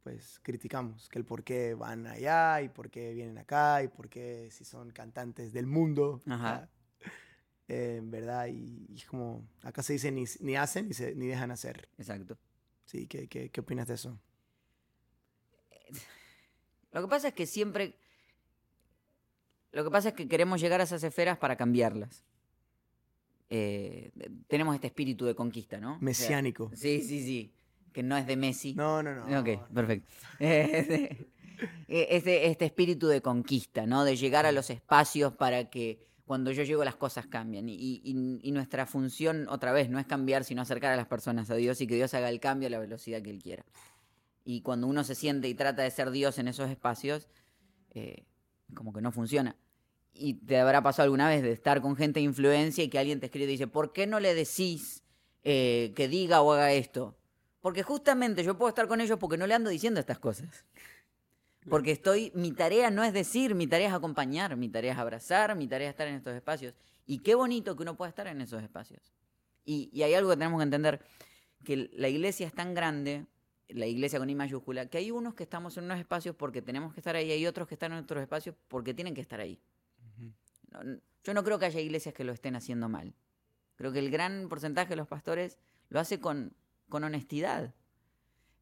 pues 0.03 0.39
criticamos 0.41 1.07
que 1.09 1.19
el 1.19 1.25
por 1.25 1.43
qué 1.43 1.73
van 1.75 2.07
allá 2.07 2.61
y 2.61 2.69
por 2.69 2.89
qué 2.89 3.13
vienen 3.13 3.37
acá 3.37 3.83
y 3.83 3.87
por 3.89 4.09
qué 4.09 4.49
si 4.51 4.65
son 4.65 4.91
cantantes 4.91 5.53
del 5.53 5.67
mundo. 5.67 6.21
Ajá. 6.25 6.51
¿verdad? 6.51 6.69
Eh, 7.69 7.99
¿verdad? 8.03 8.47
Y, 8.47 8.85
y 8.89 9.01
como, 9.09 9.45
acá 9.61 9.83
se 9.83 9.93
dice 9.93 10.09
ni, 10.11 10.23
ni 10.39 10.55
hacen 10.55 10.87
ni, 10.87 10.93
se- 10.93 11.13
ni 11.15 11.27
dejan 11.27 11.51
hacer. 11.51 11.89
Exacto. 11.97 12.37
Sí, 12.85 13.07
¿qué, 13.07 13.27
qué, 13.27 13.49
qué 13.49 13.59
opinas 13.61 13.87
de 13.89 13.95
eso? 13.95 14.17
Lo 16.91 17.01
que 17.01 17.07
pasa 17.07 17.27
es 17.29 17.33
que 17.33 17.45
siempre... 17.45 17.95
Lo 19.71 19.83
que 19.83 19.91
pasa 19.91 20.09
es 20.09 20.15
que 20.15 20.27
queremos 20.27 20.59
llegar 20.61 20.79
a 20.81 20.83
esas 20.85 21.03
esferas 21.03 21.37
para 21.37 21.55
cambiarlas. 21.57 22.23
Eh, 23.49 24.11
tenemos 24.47 24.75
este 24.75 24.87
espíritu 24.87 25.25
de 25.25 25.35
conquista, 25.35 25.79
¿no? 25.79 25.91
O 25.91 25.93
sea, 25.95 26.01
Mesiánico. 26.01 26.71
sí, 26.73 27.01
sí, 27.01 27.23
sí. 27.23 27.53
Que 27.93 28.03
no 28.03 28.17
es 28.17 28.27
de 28.27 28.35
Messi. 28.37 28.73
No, 28.75 29.01
no, 29.03 29.13
no. 29.27 29.39
Ok, 29.39 29.67
perfecto. 29.73 30.07
Eh, 31.87 32.07
Este, 32.11 32.45
este 32.51 32.65
espíritu 32.65 33.07
de 33.07 33.21
conquista, 33.23 33.87
¿no? 33.87 34.03
De 34.03 34.15
llegar 34.15 34.45
a 34.45 34.51
los 34.51 34.69
espacios 34.69 35.33
para 35.33 35.71
que 35.71 36.05
cuando 36.25 36.51
yo 36.51 36.61
llego 36.61 36.83
las 36.83 36.95
cosas 36.97 37.25
cambien. 37.25 37.67
Y, 37.67 37.73
y- 38.03 38.39
y 38.43 38.51
nuestra 38.51 38.85
función, 38.85 39.47
otra 39.49 39.71
vez, 39.71 39.89
no 39.89 39.97
es 39.97 40.05
cambiar, 40.05 40.43
sino 40.43 40.61
acercar 40.61 40.91
a 40.93 40.95
las 40.95 41.07
personas 41.07 41.49
a 41.49 41.55
Dios 41.55 41.81
y 41.81 41.87
que 41.87 41.95
Dios 41.95 42.13
haga 42.13 42.29
el 42.29 42.39
cambio 42.39 42.67
a 42.67 42.69
la 42.69 42.77
velocidad 42.77 43.23
que 43.23 43.31
Él 43.31 43.41
quiera. 43.41 43.65
Y 44.49 44.61
cuando 44.61 44.87
uno 44.87 45.03
se 45.03 45.13
siente 45.13 45.49
y 45.49 45.55
trata 45.55 45.81
de 45.81 45.91
ser 45.91 46.09
Dios 46.09 46.39
en 46.39 46.47
esos 46.47 46.69
espacios, 46.69 47.27
eh, 47.93 48.23
como 48.73 48.93
que 48.93 49.01
no 49.01 49.11
funciona. 49.11 49.57
Y 50.13 50.35
te 50.35 50.57
habrá 50.57 50.81
pasado 50.81 51.03
alguna 51.03 51.27
vez 51.27 51.43
de 51.43 51.51
estar 51.51 51.81
con 51.81 51.97
gente 51.97 52.21
de 52.21 52.23
influencia 52.23 52.81
y 52.81 52.87
que 52.87 52.97
alguien 52.97 53.19
te 53.19 53.25
escribe 53.25 53.43
y 53.47 53.51
dice, 53.51 53.67
¿por 53.67 53.91
qué 53.91 54.07
no 54.07 54.21
le 54.21 54.33
decís 54.33 55.03
eh, 55.43 55.91
que 55.97 56.07
diga 56.07 56.41
o 56.41 56.53
haga 56.53 56.71
esto? 56.71 57.17
Porque 57.59 57.83
justamente 57.83 58.41
yo 58.41 58.57
puedo 58.57 58.69
estar 58.69 58.87
con 58.87 59.01
ellos 59.01 59.19
porque 59.19 59.35
no 59.35 59.47
le 59.47 59.53
ando 59.53 59.69
diciendo 59.69 59.99
estas 59.99 60.17
cosas. 60.17 60.63
Porque 61.69 61.91
estoy, 61.91 62.31
mi 62.33 62.53
tarea 62.53 62.89
no 62.89 63.03
es 63.03 63.11
decir, 63.11 63.53
mi 63.53 63.67
tarea 63.67 63.89
es 63.89 63.93
acompañar, 63.93 64.55
mi 64.55 64.69
tarea 64.69 64.93
es 64.93 64.97
abrazar, 64.97 65.57
mi 65.57 65.67
tarea 65.67 65.89
es 65.89 65.91
estar 65.93 66.07
en 66.07 66.15
estos 66.15 66.33
espacios. 66.33 66.73
Y 67.05 67.19
qué 67.19 67.35
bonito 67.35 67.75
que 67.75 67.83
uno 67.83 67.97
pueda 67.97 68.07
estar 68.07 68.27
en 68.27 68.39
esos 68.39 68.63
espacios. 68.63 69.11
Y, 69.65 69.89
y 69.91 70.03
hay 70.03 70.13
algo 70.13 70.29
que 70.29 70.37
tenemos 70.37 70.59
que 70.59 70.63
entender, 70.63 71.01
que 71.65 71.89
la 71.91 72.07
iglesia 72.07 72.47
es 72.47 72.53
tan 72.53 72.73
grande, 72.73 73.25
la 73.69 73.85
iglesia 73.85 74.19
con 74.19 74.29
I 74.29 74.35
mayúscula, 74.35 74.85
que 74.87 74.97
hay 74.97 75.11
unos 75.11 75.33
que 75.33 75.43
estamos 75.43 75.77
en 75.77 75.85
unos 75.85 75.99
espacios 75.99 76.35
porque 76.35 76.61
tenemos 76.61 76.93
que 76.93 76.99
estar 76.99 77.15
ahí, 77.15 77.31
hay 77.31 77.45
otros 77.45 77.67
que 77.67 77.75
están 77.75 77.91
en 77.91 77.99
otros 77.99 78.21
espacios 78.21 78.55
porque 78.67 78.93
tienen 78.93 79.13
que 79.13 79.21
estar 79.21 79.39
ahí. 79.39 79.59
Yo 81.23 81.33
no 81.33 81.43
creo 81.43 81.59
que 81.59 81.65
haya 81.65 81.81
iglesias 81.81 82.13
que 82.13 82.23
lo 82.23 82.31
estén 82.31 82.55
haciendo 82.55 82.87
mal. 82.87 83.13
Creo 83.75 83.91
que 83.91 83.99
el 83.99 84.09
gran 84.09 84.47
porcentaje 84.49 84.89
de 84.91 84.95
los 84.95 85.07
pastores 85.07 85.57
lo 85.89 85.99
hace 85.99 86.19
con, 86.19 86.53
con 86.89 87.03
honestidad. 87.03 87.73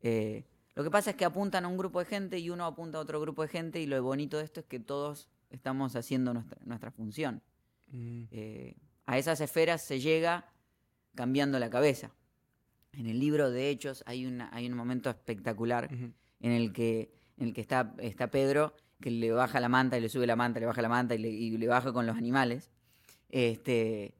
Eh, 0.01 0.45
lo 0.73 0.83
que 0.83 0.91
pasa 0.91 1.11
es 1.11 1.15
que 1.15 1.25
apuntan 1.25 1.65
a 1.65 1.67
un 1.67 1.77
grupo 1.77 1.99
de 1.99 2.05
gente 2.05 2.39
y 2.39 2.49
uno 2.49 2.65
apunta 2.65 2.97
a 2.97 3.01
otro 3.01 3.21
grupo 3.21 3.43
de 3.43 3.47
gente 3.47 3.79
y 3.79 3.85
lo 3.85 4.01
bonito 4.03 4.37
de 4.37 4.43
esto 4.43 4.59
es 4.59 4.65
que 4.65 4.79
todos 4.79 5.29
estamos 5.49 5.95
haciendo 5.95 6.33
nuestra, 6.33 6.59
nuestra 6.65 6.91
función. 6.91 7.41
Mm, 7.87 8.23
Eh, 8.31 8.75
a 9.05 9.17
esas 9.17 9.39
esferas 9.39 9.81
se 9.83 9.99
llega 9.99 10.51
cambiando 11.13 11.59
la 11.59 11.69
cabeza. 11.69 12.11
En 12.97 13.07
el 13.07 13.19
libro 13.19 13.51
de 13.51 13.69
Hechos 13.69 14.03
hay, 14.05 14.25
una, 14.25 14.49
hay 14.53 14.67
un 14.67 14.73
momento 14.77 15.09
espectacular 15.09 15.89
en 15.91 16.51
el 16.51 16.71
que, 16.73 17.11
en 17.37 17.47
el 17.47 17.53
que 17.53 17.61
está, 17.61 17.93
está 17.99 18.27
Pedro, 18.31 18.73
que 19.01 19.11
le 19.11 19.31
baja 19.31 19.59
la 19.59 19.69
manta 19.69 19.97
y 19.97 20.01
le 20.01 20.09
sube 20.09 20.25
la 20.27 20.35
manta, 20.35 20.59
le 20.59 20.65
baja 20.65 20.81
la 20.81 20.89
manta 20.89 21.15
y 21.15 21.17
le, 21.17 21.29
y 21.29 21.57
le 21.57 21.67
baja 21.67 21.91
con 21.91 22.05
los 22.05 22.15
animales. 22.17 22.71
Este, 23.29 24.13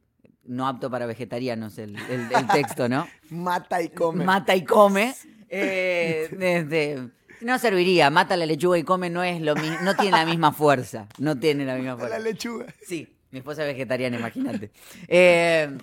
no 0.44 0.68
apto 0.68 0.90
para 0.90 1.06
vegetarianos 1.06 1.78
el, 1.78 1.96
el- 1.96 2.28
el 2.36 2.48
texto, 2.48 2.90
¿no? 2.90 3.08
Mata 3.30 3.82
y 3.82 3.90
come. 3.90 4.26
Mata 4.26 4.56
y 4.56 4.64
come. 4.66 5.16
Eh, 5.50 6.28
este, 6.40 7.08
no 7.42 7.58
serviría, 7.60 8.10
mata 8.10 8.36
la 8.36 8.46
lechuga 8.46 8.78
y 8.78 8.84
come 8.84 9.10
no 9.10 9.24
es 9.24 9.42
lo 9.42 9.56
mi- 9.56 9.70
no 9.84 9.96
tiene 9.96 10.18
la 10.18 10.26
misma 10.26 10.52
fuerza. 10.52 11.08
No 11.20 11.38
tiene 11.40 11.66
la 11.66 11.76
misma 11.76 11.96
fuerza. 11.98 12.18
la 12.18 12.24
lechuga. 12.24 12.66
Sí, 12.86 13.08
mi 13.32 13.40
esposa 13.40 13.62
es 13.66 13.74
vegetariana, 13.74 14.18
imagínate. 14.18 14.72
Eh, 15.08 15.78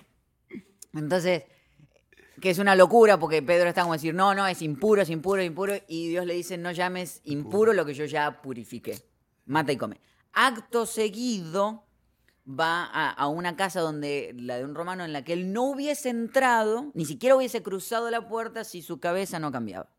entonces, 0.93 1.43
que 2.43 2.49
es 2.49 2.59
una 2.59 2.75
locura 2.75 3.17
porque 3.17 3.41
Pedro 3.41 3.69
está 3.69 3.83
como 3.83 3.93
decir, 3.93 4.13
no, 4.13 4.35
no, 4.35 4.45
es 4.45 4.61
impuro, 4.61 5.01
es 5.01 5.09
impuro, 5.09 5.41
es 5.41 5.47
impuro. 5.47 5.75
Y 5.87 6.09
Dios 6.09 6.25
le 6.25 6.33
dice, 6.33 6.57
no 6.57 6.73
llames 6.73 7.21
impuro 7.23 7.71
lo 7.71 7.85
que 7.85 7.93
yo 7.93 8.03
ya 8.03 8.41
purifiqué. 8.41 9.01
Mata 9.45 9.71
y 9.71 9.77
come. 9.77 10.01
Acto 10.33 10.85
seguido 10.85 11.85
va 12.45 12.83
a, 12.83 13.11
a 13.11 13.27
una 13.29 13.55
casa 13.55 13.79
donde 13.79 14.35
la 14.35 14.57
de 14.57 14.65
un 14.65 14.75
romano 14.75 15.05
en 15.05 15.13
la 15.13 15.23
que 15.23 15.31
él 15.31 15.53
no 15.53 15.63
hubiese 15.63 16.09
entrado, 16.09 16.91
ni 16.95 17.05
siquiera 17.05 17.37
hubiese 17.37 17.63
cruzado 17.63 18.11
la 18.11 18.27
puerta 18.27 18.65
si 18.65 18.81
su 18.81 18.99
cabeza 18.99 19.39
no 19.39 19.53
cambiaba. 19.53 19.89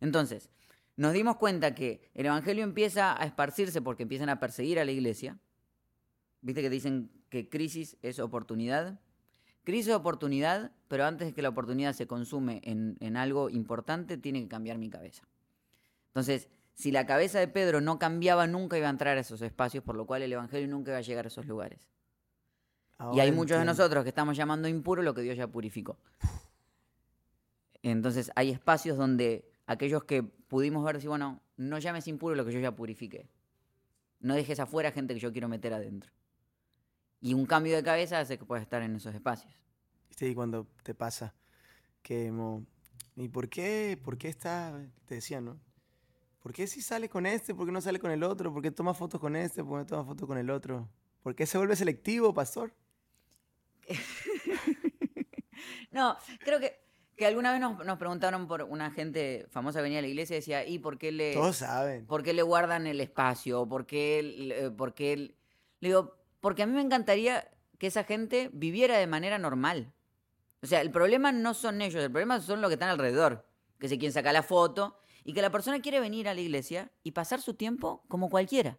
Entonces, 0.00 0.48
nos 0.96 1.12
dimos 1.12 1.36
cuenta 1.36 1.74
que 1.74 2.10
el 2.14 2.24
evangelio 2.24 2.64
empieza 2.64 3.20
a 3.20 3.26
esparcirse 3.26 3.82
porque 3.82 4.04
empiezan 4.04 4.30
a 4.30 4.40
perseguir 4.40 4.80
a 4.80 4.86
la 4.86 4.92
iglesia. 4.92 5.38
¿Viste 6.40 6.62
que 6.62 6.70
dicen 6.70 7.10
que 7.28 7.50
crisis 7.50 7.98
es 8.00 8.18
oportunidad? 8.18 8.98
Crisis 9.64 9.88
es 9.88 9.94
oportunidad, 9.94 10.70
pero 10.88 11.04
antes 11.04 11.28
de 11.28 11.34
que 11.34 11.42
la 11.42 11.48
oportunidad 11.48 11.94
se 11.94 12.06
consume 12.06 12.60
en, 12.64 12.96
en 13.00 13.16
algo 13.16 13.50
importante, 13.50 14.18
tiene 14.18 14.42
que 14.42 14.48
cambiar 14.48 14.78
mi 14.78 14.90
cabeza. 14.90 15.26
Entonces, 16.08 16.48
si 16.74 16.90
la 16.90 17.06
cabeza 17.06 17.38
de 17.38 17.48
Pedro 17.48 17.80
no 17.80 17.98
cambiaba, 17.98 18.46
nunca 18.46 18.76
iba 18.76 18.88
a 18.88 18.90
entrar 18.90 19.16
a 19.16 19.20
esos 19.20 19.40
espacios, 19.42 19.82
por 19.82 19.96
lo 19.96 20.06
cual 20.06 20.22
el 20.22 20.32
Evangelio 20.32 20.68
nunca 20.68 20.90
iba 20.90 20.98
a 20.98 21.02
llegar 21.02 21.24
a 21.24 21.28
esos 21.28 21.46
lugares. 21.46 21.88
y 23.14 23.20
hay 23.20 23.32
muchos 23.32 23.58
de 23.58 23.64
nosotros 23.64 24.02
que 24.02 24.10
estamos 24.10 24.36
llamando 24.36 24.68
impuro 24.68 25.02
lo 25.02 25.14
que 25.14 25.22
Dios 25.22 25.36
ya 25.36 25.46
purificó. 25.46 25.98
Entonces, 27.82 28.32
hay 28.34 28.50
espacios 28.50 28.96
donde 28.96 29.50
aquellos 29.66 30.04
que 30.04 30.22
pudimos 30.22 30.84
ver, 30.84 30.96
decir, 30.96 31.08
bueno, 31.08 31.40
no 31.56 31.78
llames 31.78 32.08
impuro 32.08 32.34
lo 32.34 32.44
que 32.44 32.52
yo 32.52 32.60
ya 32.60 32.72
purifiqué. 32.72 33.28
No 34.20 34.34
dejes 34.34 34.58
afuera 34.58 34.90
gente 34.90 35.14
que 35.14 35.20
yo 35.20 35.32
quiero 35.32 35.48
meter 35.48 35.74
adentro. 35.74 36.10
Y 37.24 37.32
un 37.32 37.46
cambio 37.46 37.74
de 37.74 37.82
cabeza 37.82 38.20
hace 38.20 38.36
que 38.38 38.44
puedas 38.44 38.60
estar 38.62 38.82
en 38.82 38.96
esos 38.96 39.14
espacios. 39.14 39.50
Y 40.20 40.34
cuando 40.34 40.66
te 40.82 40.94
pasa 40.94 41.34
que, 42.02 42.30
mo, 42.30 42.66
¿y 43.16 43.28
por 43.28 43.48
qué? 43.48 43.98
¿Por 44.04 44.18
qué 44.18 44.28
está? 44.28 44.78
Te 45.06 45.14
decía, 45.14 45.40
¿no? 45.40 45.58
¿Por 46.42 46.52
qué 46.52 46.66
si 46.66 46.82
sale 46.82 47.08
con 47.08 47.24
este? 47.24 47.54
¿Por 47.54 47.64
qué 47.64 47.72
no 47.72 47.80
sale 47.80 47.98
con 47.98 48.10
el 48.10 48.22
otro? 48.22 48.52
¿Por 48.52 48.60
qué 48.60 48.70
toma 48.70 48.92
fotos 48.92 49.18
con 49.18 49.36
este? 49.36 49.64
¿Por 49.64 49.72
qué 49.72 49.78
no 49.78 49.86
toma 49.86 50.04
fotos 50.04 50.28
con 50.28 50.36
el 50.36 50.50
otro? 50.50 50.86
¿Por 51.22 51.34
qué 51.34 51.46
se 51.46 51.56
vuelve 51.56 51.76
selectivo, 51.76 52.34
pastor? 52.34 52.74
No, 55.90 56.16
creo 56.40 56.58
que, 56.58 56.76
que 57.16 57.24
alguna 57.24 57.52
vez 57.52 57.60
nos, 57.60 57.84
nos 57.86 57.98
preguntaron 57.98 58.48
por 58.48 58.62
una 58.64 58.90
gente 58.90 59.46
famosa 59.50 59.78
que 59.78 59.84
venía 59.84 60.00
a 60.00 60.02
la 60.02 60.08
iglesia 60.08 60.34
y 60.34 60.40
decía, 60.40 60.66
¿y 60.66 60.80
por 60.80 60.98
qué 60.98 61.12
le, 61.12 61.32
Todos 61.34 61.56
saben. 61.58 62.04
por 62.06 62.24
qué 62.24 62.32
le 62.32 62.42
guardan 62.42 62.88
el 62.88 63.00
espacio? 63.00 63.66
¿Por 63.68 63.86
qué, 63.86 64.18
el- 64.18 64.52
eh, 64.52 64.70
por 64.72 64.92
qué 64.92 65.12
el-?" 65.12 65.36
Le 65.78 65.88
digo, 65.90 66.16
porque 66.44 66.62
a 66.62 66.66
mí 66.66 66.74
me 66.74 66.82
encantaría 66.82 67.50
que 67.78 67.86
esa 67.86 68.04
gente 68.04 68.50
viviera 68.52 68.98
de 68.98 69.06
manera 69.06 69.38
normal. 69.38 69.94
O 70.62 70.66
sea, 70.66 70.82
el 70.82 70.90
problema 70.90 71.32
no 71.32 71.54
son 71.54 71.80
ellos, 71.80 72.04
el 72.04 72.10
problema 72.10 72.38
son 72.38 72.60
los 72.60 72.68
que 72.68 72.74
están 72.74 72.90
alrededor. 72.90 73.48
Que 73.78 73.88
se 73.88 73.96
quieren 73.96 74.12
sacar 74.12 74.34
la 74.34 74.42
foto 74.42 75.00
y 75.24 75.32
que 75.32 75.40
la 75.40 75.48
persona 75.48 75.80
quiere 75.80 76.00
venir 76.00 76.28
a 76.28 76.34
la 76.34 76.42
iglesia 76.42 76.92
y 77.02 77.12
pasar 77.12 77.40
su 77.40 77.54
tiempo 77.54 78.04
como 78.08 78.28
cualquiera. 78.28 78.78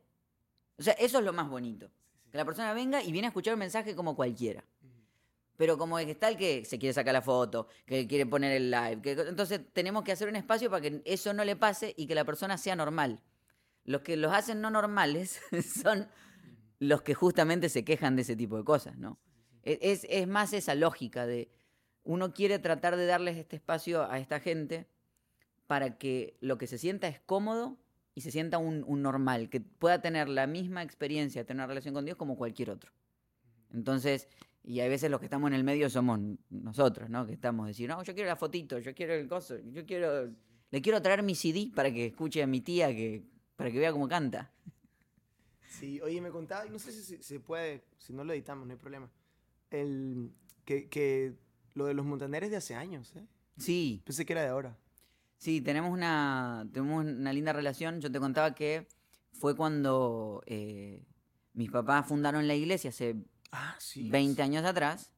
O 0.78 0.84
sea, 0.84 0.94
eso 0.94 1.18
es 1.18 1.26
lo 1.26 1.34
más 1.34 1.50
bonito. 1.50 1.90
Que 2.32 2.38
la 2.38 2.46
persona 2.46 2.72
venga 2.74 3.02
y 3.02 3.12
viene 3.12 3.26
a 3.26 3.30
escuchar 3.30 3.56
un 3.56 3.62
mensaje 3.62 3.96
como 3.96 4.16
cualquiera. 4.16 4.64
Pero 5.58 5.80
como 5.80 5.98
es 5.98 6.06
que 6.06 6.12
está 6.12 6.30
el 6.30 6.38
que 6.38 6.66
se 6.66 6.78
quiere 6.78 6.94
sacar 6.94 7.14
la 7.14 7.24
foto, 7.24 7.68
que 7.88 8.06
quiere 8.06 8.28
poner 8.28 8.52
el 8.52 8.70
live. 8.70 9.02
entonces 9.28 9.60
tenemos 9.74 10.04
que 10.04 10.12
hacer 10.12 10.30
un 10.30 10.36
espacio 10.36 10.70
para 10.70 10.82
que 10.82 11.02
eso 11.04 11.34
no 11.34 11.44
le 11.44 11.56
pase 11.56 11.96
y 11.98 12.06
que 12.06 12.14
la 12.14 12.26
persona 12.26 12.60
sea 12.60 12.76
normal. 12.76 13.24
Los 13.86 14.02
que 14.02 14.18
los 14.18 14.32
hacen 14.32 14.62
no 14.62 14.70
normales 14.70 15.42
son 15.84 16.08
los 16.86 17.02
que 17.02 17.14
justamente 17.14 17.70
se 17.70 17.84
quejan 17.84 18.16
de 18.16 18.24
ese 18.24 18.36
tipo 18.36 18.58
de 18.58 18.64
cosas, 18.64 18.98
¿no? 18.98 19.20
Es, 19.64 20.06
es 20.10 20.28
más 20.28 20.54
esa 20.54 20.76
lógica 20.76 21.26
de 21.26 21.50
uno 22.04 22.34
quiere 22.34 22.60
tratar 22.60 22.98
de 22.98 23.08
darles 23.08 23.38
este 23.38 23.56
espacio 23.56 24.10
a 24.10 24.20
esta 24.20 24.40
gente 24.40 24.88
para 25.66 25.98
que 25.98 26.38
lo 26.40 26.58
que 26.58 26.68
se 26.68 26.78
sienta 26.78 27.08
es 27.08 27.20
cómodo 27.20 27.78
y 28.14 28.22
se 28.22 28.32
sienta 28.32 28.60
un, 28.60 28.84
un 28.88 29.02
normal, 29.02 29.50
que 29.50 29.60
pueda 29.60 30.02
tener 30.02 30.30
la 30.30 30.48
misma 30.48 30.84
experiencia, 30.84 31.44
tener 31.46 31.62
una 31.62 31.68
relación 31.68 31.94
con 31.94 32.06
Dios 32.06 32.18
como 32.18 32.38
cualquier 32.38 32.70
otro. 32.70 32.92
Entonces, 33.74 34.30
y 34.64 34.80
a 34.80 34.88
veces 34.88 35.12
los 35.12 35.20
que 35.20 35.26
estamos 35.26 35.48
en 35.50 35.54
el 35.54 35.64
medio 35.64 35.90
somos 35.90 36.20
nosotros, 36.50 37.10
¿no? 37.10 37.26
Que 37.26 37.34
estamos 37.34 37.68
diciendo, 37.68 37.96
no, 37.96 38.04
yo 38.04 38.14
quiero 38.14 38.30
la 38.30 38.36
fotito, 38.36 38.80
yo 38.80 38.96
quiero 38.96 39.14
el 39.14 39.28
coso, 39.28 39.58
yo 39.72 39.86
quiero, 39.86 40.32
le 40.72 40.82
quiero 40.82 41.02
traer 41.02 41.24
mi 41.24 41.36
CD 41.36 41.72
para 41.76 41.92
que 41.92 42.08
escuche 42.08 42.42
a 42.42 42.48
mi 42.48 42.62
tía, 42.62 42.88
que, 42.88 43.24
para 43.56 43.72
que 43.72 43.80
vea 43.80 43.92
cómo 43.92 44.08
canta. 44.08 44.52
Sí, 45.68 46.00
oye, 46.02 46.22
me 46.22 46.30
contaba, 46.30 46.66
y 46.66 46.70
no 46.70 46.80
sé 46.80 46.92
si 46.92 47.18
se- 47.22 47.40
puede, 47.40 47.84
si 47.98 48.14
no 48.14 48.24
lo 48.24 48.34
editamos, 48.34 48.66
no 48.68 48.74
hay 48.74 48.80
problema. 48.80 49.10
El, 49.72 50.32
que, 50.64 50.88
que 50.90 51.34
lo 51.74 51.86
de 51.86 51.94
los 51.94 52.06
montaneros 52.06 52.50
de 52.50 52.58
hace 52.58 52.76
años, 52.76 53.14
¿eh? 53.16 53.26
Sí, 53.58 54.02
Pensé 54.06 54.26
que 54.26 54.34
era 54.34 54.42
de 54.44 54.50
ahora. 54.50 54.78
Sí, 55.38 55.62
tenemos 55.62 55.92
una, 55.92 56.68
tenemos 56.74 57.06
una 57.06 57.34
linda 57.34 57.54
relación. 57.54 58.00
Yo 58.02 58.12
te 58.12 58.20
contaba 58.20 58.54
que 58.56 58.88
fue 59.34 59.56
cuando 59.56 60.42
eh, 60.46 61.04
mis 61.54 61.70
papás 61.72 62.08
fundaron 62.08 62.48
la 62.48 62.56
iglesia 62.56 62.90
hace 62.90 63.16
Ah, 63.52 63.76
sí. 63.80 64.10
20 64.10 64.42
años 64.42 64.66
atrás. 64.66 65.12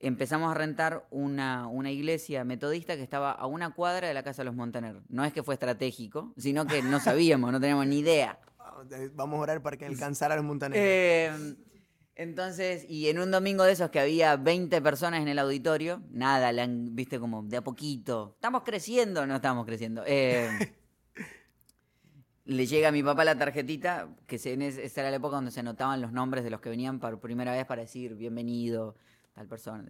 Empezamos 0.00 0.50
a 0.50 0.54
rentar 0.54 1.06
una, 1.10 1.66
una 1.68 1.90
iglesia 1.90 2.44
metodista 2.44 2.96
que 2.96 3.02
estaba 3.02 3.32
a 3.32 3.46
una 3.46 3.70
cuadra 3.74 4.08
de 4.08 4.14
la 4.14 4.22
casa 4.22 4.42
de 4.42 4.46
los 4.46 4.54
Montaner. 4.54 5.00
No 5.08 5.24
es 5.24 5.32
que 5.32 5.42
fue 5.42 5.54
estratégico, 5.54 6.34
sino 6.36 6.66
que 6.66 6.82
no 6.82 7.00
sabíamos, 7.00 7.52
no 7.52 7.60
teníamos 7.60 7.86
ni 7.86 8.00
idea. 8.00 8.38
Vamos 9.14 9.38
a 9.38 9.42
orar 9.42 9.62
para 9.62 9.76
que 9.76 9.86
alcanzara 9.86 10.34
a 10.34 10.36
los 10.36 10.46
montaneros. 10.46 10.84
Eh, 10.86 11.54
entonces, 12.16 12.86
y 12.88 13.08
en 13.08 13.18
un 13.18 13.30
domingo 13.30 13.64
de 13.64 13.72
esos 13.72 13.90
que 13.90 13.98
había 14.00 14.36
20 14.36 14.80
personas 14.80 15.20
en 15.20 15.28
el 15.28 15.38
auditorio, 15.38 16.00
nada, 16.10 16.52
la 16.52 16.62
han- 16.62 16.94
viste 16.94 17.18
como 17.18 17.42
de 17.42 17.56
a 17.56 17.62
poquito. 17.64 18.32
Estamos 18.36 18.62
creciendo, 18.62 19.26
no 19.26 19.36
estamos 19.36 19.66
creciendo. 19.66 20.02
Eh, 20.06 20.48
le 22.46 22.66
llega 22.66 22.88
a 22.88 22.92
mi 22.92 23.02
papá 23.02 23.24
la 23.24 23.36
tarjetita, 23.38 24.08
que 24.26 24.38
se, 24.38 24.52
en 24.52 24.62
esa 24.62 25.00
era 25.00 25.10
la 25.10 25.16
época 25.16 25.36
donde 25.36 25.50
se 25.50 25.60
anotaban 25.60 26.00
los 26.02 26.12
nombres 26.12 26.44
de 26.44 26.50
los 26.50 26.60
que 26.60 26.68
venían 26.68 27.00
por 27.00 27.18
primera 27.18 27.52
vez 27.52 27.64
para 27.64 27.82
decir 27.82 28.14
bienvenido, 28.14 28.96
tal 29.32 29.48
persona. 29.48 29.84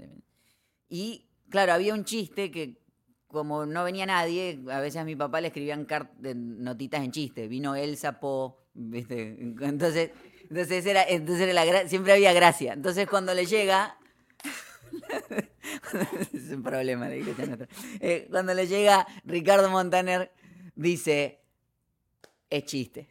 Y 0.89 1.27
claro, 1.51 1.73
había 1.73 1.95
un 1.95 2.05
chiste 2.05 2.51
que 2.51 2.81
como 3.27 3.67
no 3.67 3.83
venía 3.83 4.07
nadie, 4.07 4.61
a 4.71 4.79
veces 4.79 5.01
a 5.01 5.05
mi 5.05 5.17
papá 5.17 5.41
le 5.41 5.49
escribían 5.49 5.87
notitas 6.23 7.03
en 7.03 7.11
chiste. 7.11 7.49
Vino 7.49 7.75
Elsa 7.75 8.21
Po, 8.21 8.64
¿viste? 8.75 9.37
Entonces, 9.41 10.11
entonces, 10.51 10.87
era, 10.87 11.03
entonces 11.05 11.49
era 11.49 11.65
la 11.65 11.89
siempre 11.89 12.13
había 12.13 12.33
gracia. 12.33 12.73
Entonces 12.75 13.09
cuando 13.09 13.35
le 13.35 13.47
llega... 13.47 13.99
es 16.33 16.51
un 16.51 16.63
problema 16.63 17.09
la 17.09 17.17
iglesia 17.17 17.47
nuestra. 17.47 17.69
Eh, 18.01 18.29
cuando 18.31 18.55
le 18.55 18.67
llega 18.67 19.07
Ricardo 19.25 19.71
Montaner, 19.71 20.31
dice, 20.75 21.41
es 22.51 22.65
chiste. 22.65 23.09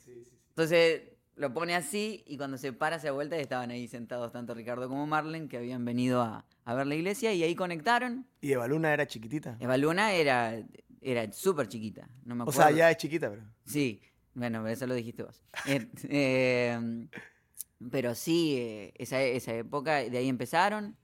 Entonces 0.50 1.02
lo 1.36 1.54
pone 1.54 1.76
así 1.76 2.24
y 2.28 2.38
cuando 2.38 2.58
se 2.58 2.74
para, 2.74 3.00
se 3.00 3.10
vuelta 3.10 3.38
y 3.38 3.42
estaban 3.42 3.72
ahí 3.72 3.88
sentados 3.88 4.32
tanto 4.32 4.54
Ricardo 4.54 4.88
como 4.88 5.08
Marlen, 5.08 5.50
que 5.50 5.58
habían 5.58 5.84
venido 5.84 6.22
a, 6.22 6.46
a 6.64 6.74
ver 6.76 6.88
la 6.88 6.96
iglesia 6.96 7.34
y 7.34 7.44
ahí 7.44 7.56
conectaron. 7.56 8.28
Y 8.40 8.52
Eva 8.52 8.68
Luna 8.68 8.94
era 8.94 9.08
chiquitita. 9.08 9.58
Eva 9.60 9.78
Luna 9.78 10.14
era, 10.14 10.62
era 11.02 11.32
súper 11.32 11.68
chiquita, 11.68 12.08
no 12.24 12.36
me 12.36 12.44
O 12.46 12.52
sea, 12.52 12.72
ya 12.72 12.92
es 12.92 12.98
chiquita, 12.98 13.30
pero. 13.30 13.44
Sí, 13.66 14.02
bueno, 14.36 14.68
eso 14.68 14.88
lo 14.88 14.94
dijiste 14.96 15.24
vos. 15.24 15.42
Eh, 15.68 15.90
eh, 16.10 17.08
pero 17.92 18.16
sí, 18.16 18.56
eh, 18.58 18.94
esa, 18.98 19.22
esa 19.22 19.54
época, 19.54 19.98
de 19.98 20.18
ahí 20.18 20.30
empezaron. 20.30 20.96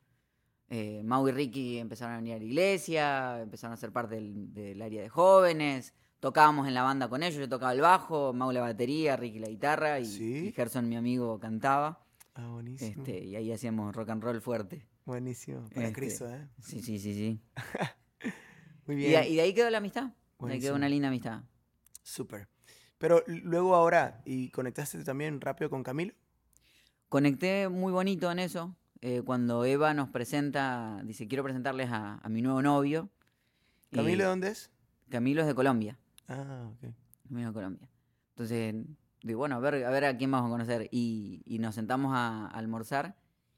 Eh, 0.70 1.02
Mau 1.04 1.28
y 1.28 1.32
Ricky 1.32 1.78
empezaron 1.80 2.13
a 2.13 2.18
venir 2.18 2.36
a 2.36 2.38
la 2.38 2.44
iglesia, 2.44 3.42
empezaron 3.42 3.74
a 3.74 3.78
ser 3.78 3.92
parte 3.92 4.15
del, 4.15 4.54
del 4.54 4.82
área 4.82 5.02
de 5.02 5.10
jóvenes. 5.10 5.94
Tocábamos 6.20 6.68
en 6.68 6.74
la 6.74 6.84
banda 6.84 7.08
con 7.10 7.24
ellos, 7.24 7.39
yo 7.39 7.50
tocaba 7.50 7.72
el 7.74 7.82
bajo, 7.82 8.34
Mau 8.34 8.52
la 8.52 8.62
batería, 8.62 9.15
Ricky 9.18 9.39
la 9.39 9.48
guitarra 9.48 10.00
y, 10.00 10.06
Sí. 10.06 10.48
y 10.48 10.52
Gerson, 10.52 10.88
mi 10.88 10.96
amigo, 10.96 11.39
cantaba. 11.39 12.06
Ah, 12.36 12.48
buenísimo. 12.52 13.04
Este, 13.04 13.24
y 13.26 13.36
ahí 13.36 13.52
hacíamos 13.52 13.96
rock 13.96 14.10
and 14.10 14.24
roll 14.24 14.39
fuerte. 14.42 14.86
Buenísimo. 15.06 15.63
Para 15.74 15.88
Este, 15.88 15.94
Cristo, 16.00 16.30
¿eh? 16.30 16.48
Sí, 16.62 16.82
sí, 16.82 17.00
sí, 17.00 17.13
sí. 17.13 17.42
Muy 18.86 18.96
Y, 18.96 19.08
bien. 19.08 19.22
de- 19.24 19.30
y 19.30 19.36
de 19.36 19.42
ahí 19.42 19.54
quedó 19.54 19.70
la 19.70 19.80
amistad. 19.80 20.12
De 20.39 20.54
ahí 20.54 20.60
quedó 20.60 20.76
una 20.76 20.88
linda 20.89 21.08
amistad. 21.08 21.42
Súper. 22.04 22.48
Pero 23.00 23.24
luego 23.28 23.74
ahora, 23.76 24.22
¿y 24.26 24.50
conectaste 24.50 25.04
también 25.04 25.42
rápido 25.42 25.70
con 25.72 25.82
Camilo? 25.84 26.14
Conecté 27.08 27.68
muy 27.70 27.92
bonito 27.92 28.32
en 28.32 28.38
eso. 28.40 28.76
eh, 29.02 29.22
cuando 29.26 29.64
Eva 29.66 29.94
nos 29.94 30.10
presenta, 30.10 31.02
dice, 31.06 31.28
quiero 31.28 31.44
presentarles 31.44 31.90
a, 31.92 32.16
a 32.18 32.30
mi 32.30 32.42
nuevo 32.42 32.62
novio. 32.62 33.10
¿Camilo 33.92 34.24
de 34.26 34.30
dónde 34.30 34.48
es? 34.50 34.70
Camilo 35.10 35.42
es 35.42 35.48
de 35.48 35.56
Colombia. 35.56 35.98
Ah, 36.28 36.70
ok. 36.74 36.94
Camilo 37.28 37.48
de 37.48 37.54
Colombia. 37.54 37.90
Entonces, 38.32 38.76
digo, 39.24 39.40
bueno, 39.40 39.56
a 39.56 39.60
ver, 39.60 39.86
a 39.86 39.90
ver 39.90 40.06
a 40.06 40.18
quién 40.18 40.32
vamos 40.32 40.48
a 40.48 40.52
conocer. 40.52 40.90
Y, 40.92 41.42
y 41.46 41.60
nos 41.60 41.76
sentamos 41.76 42.12
a, 42.14 42.46
a 42.46 42.50
almorzar 42.50 43.16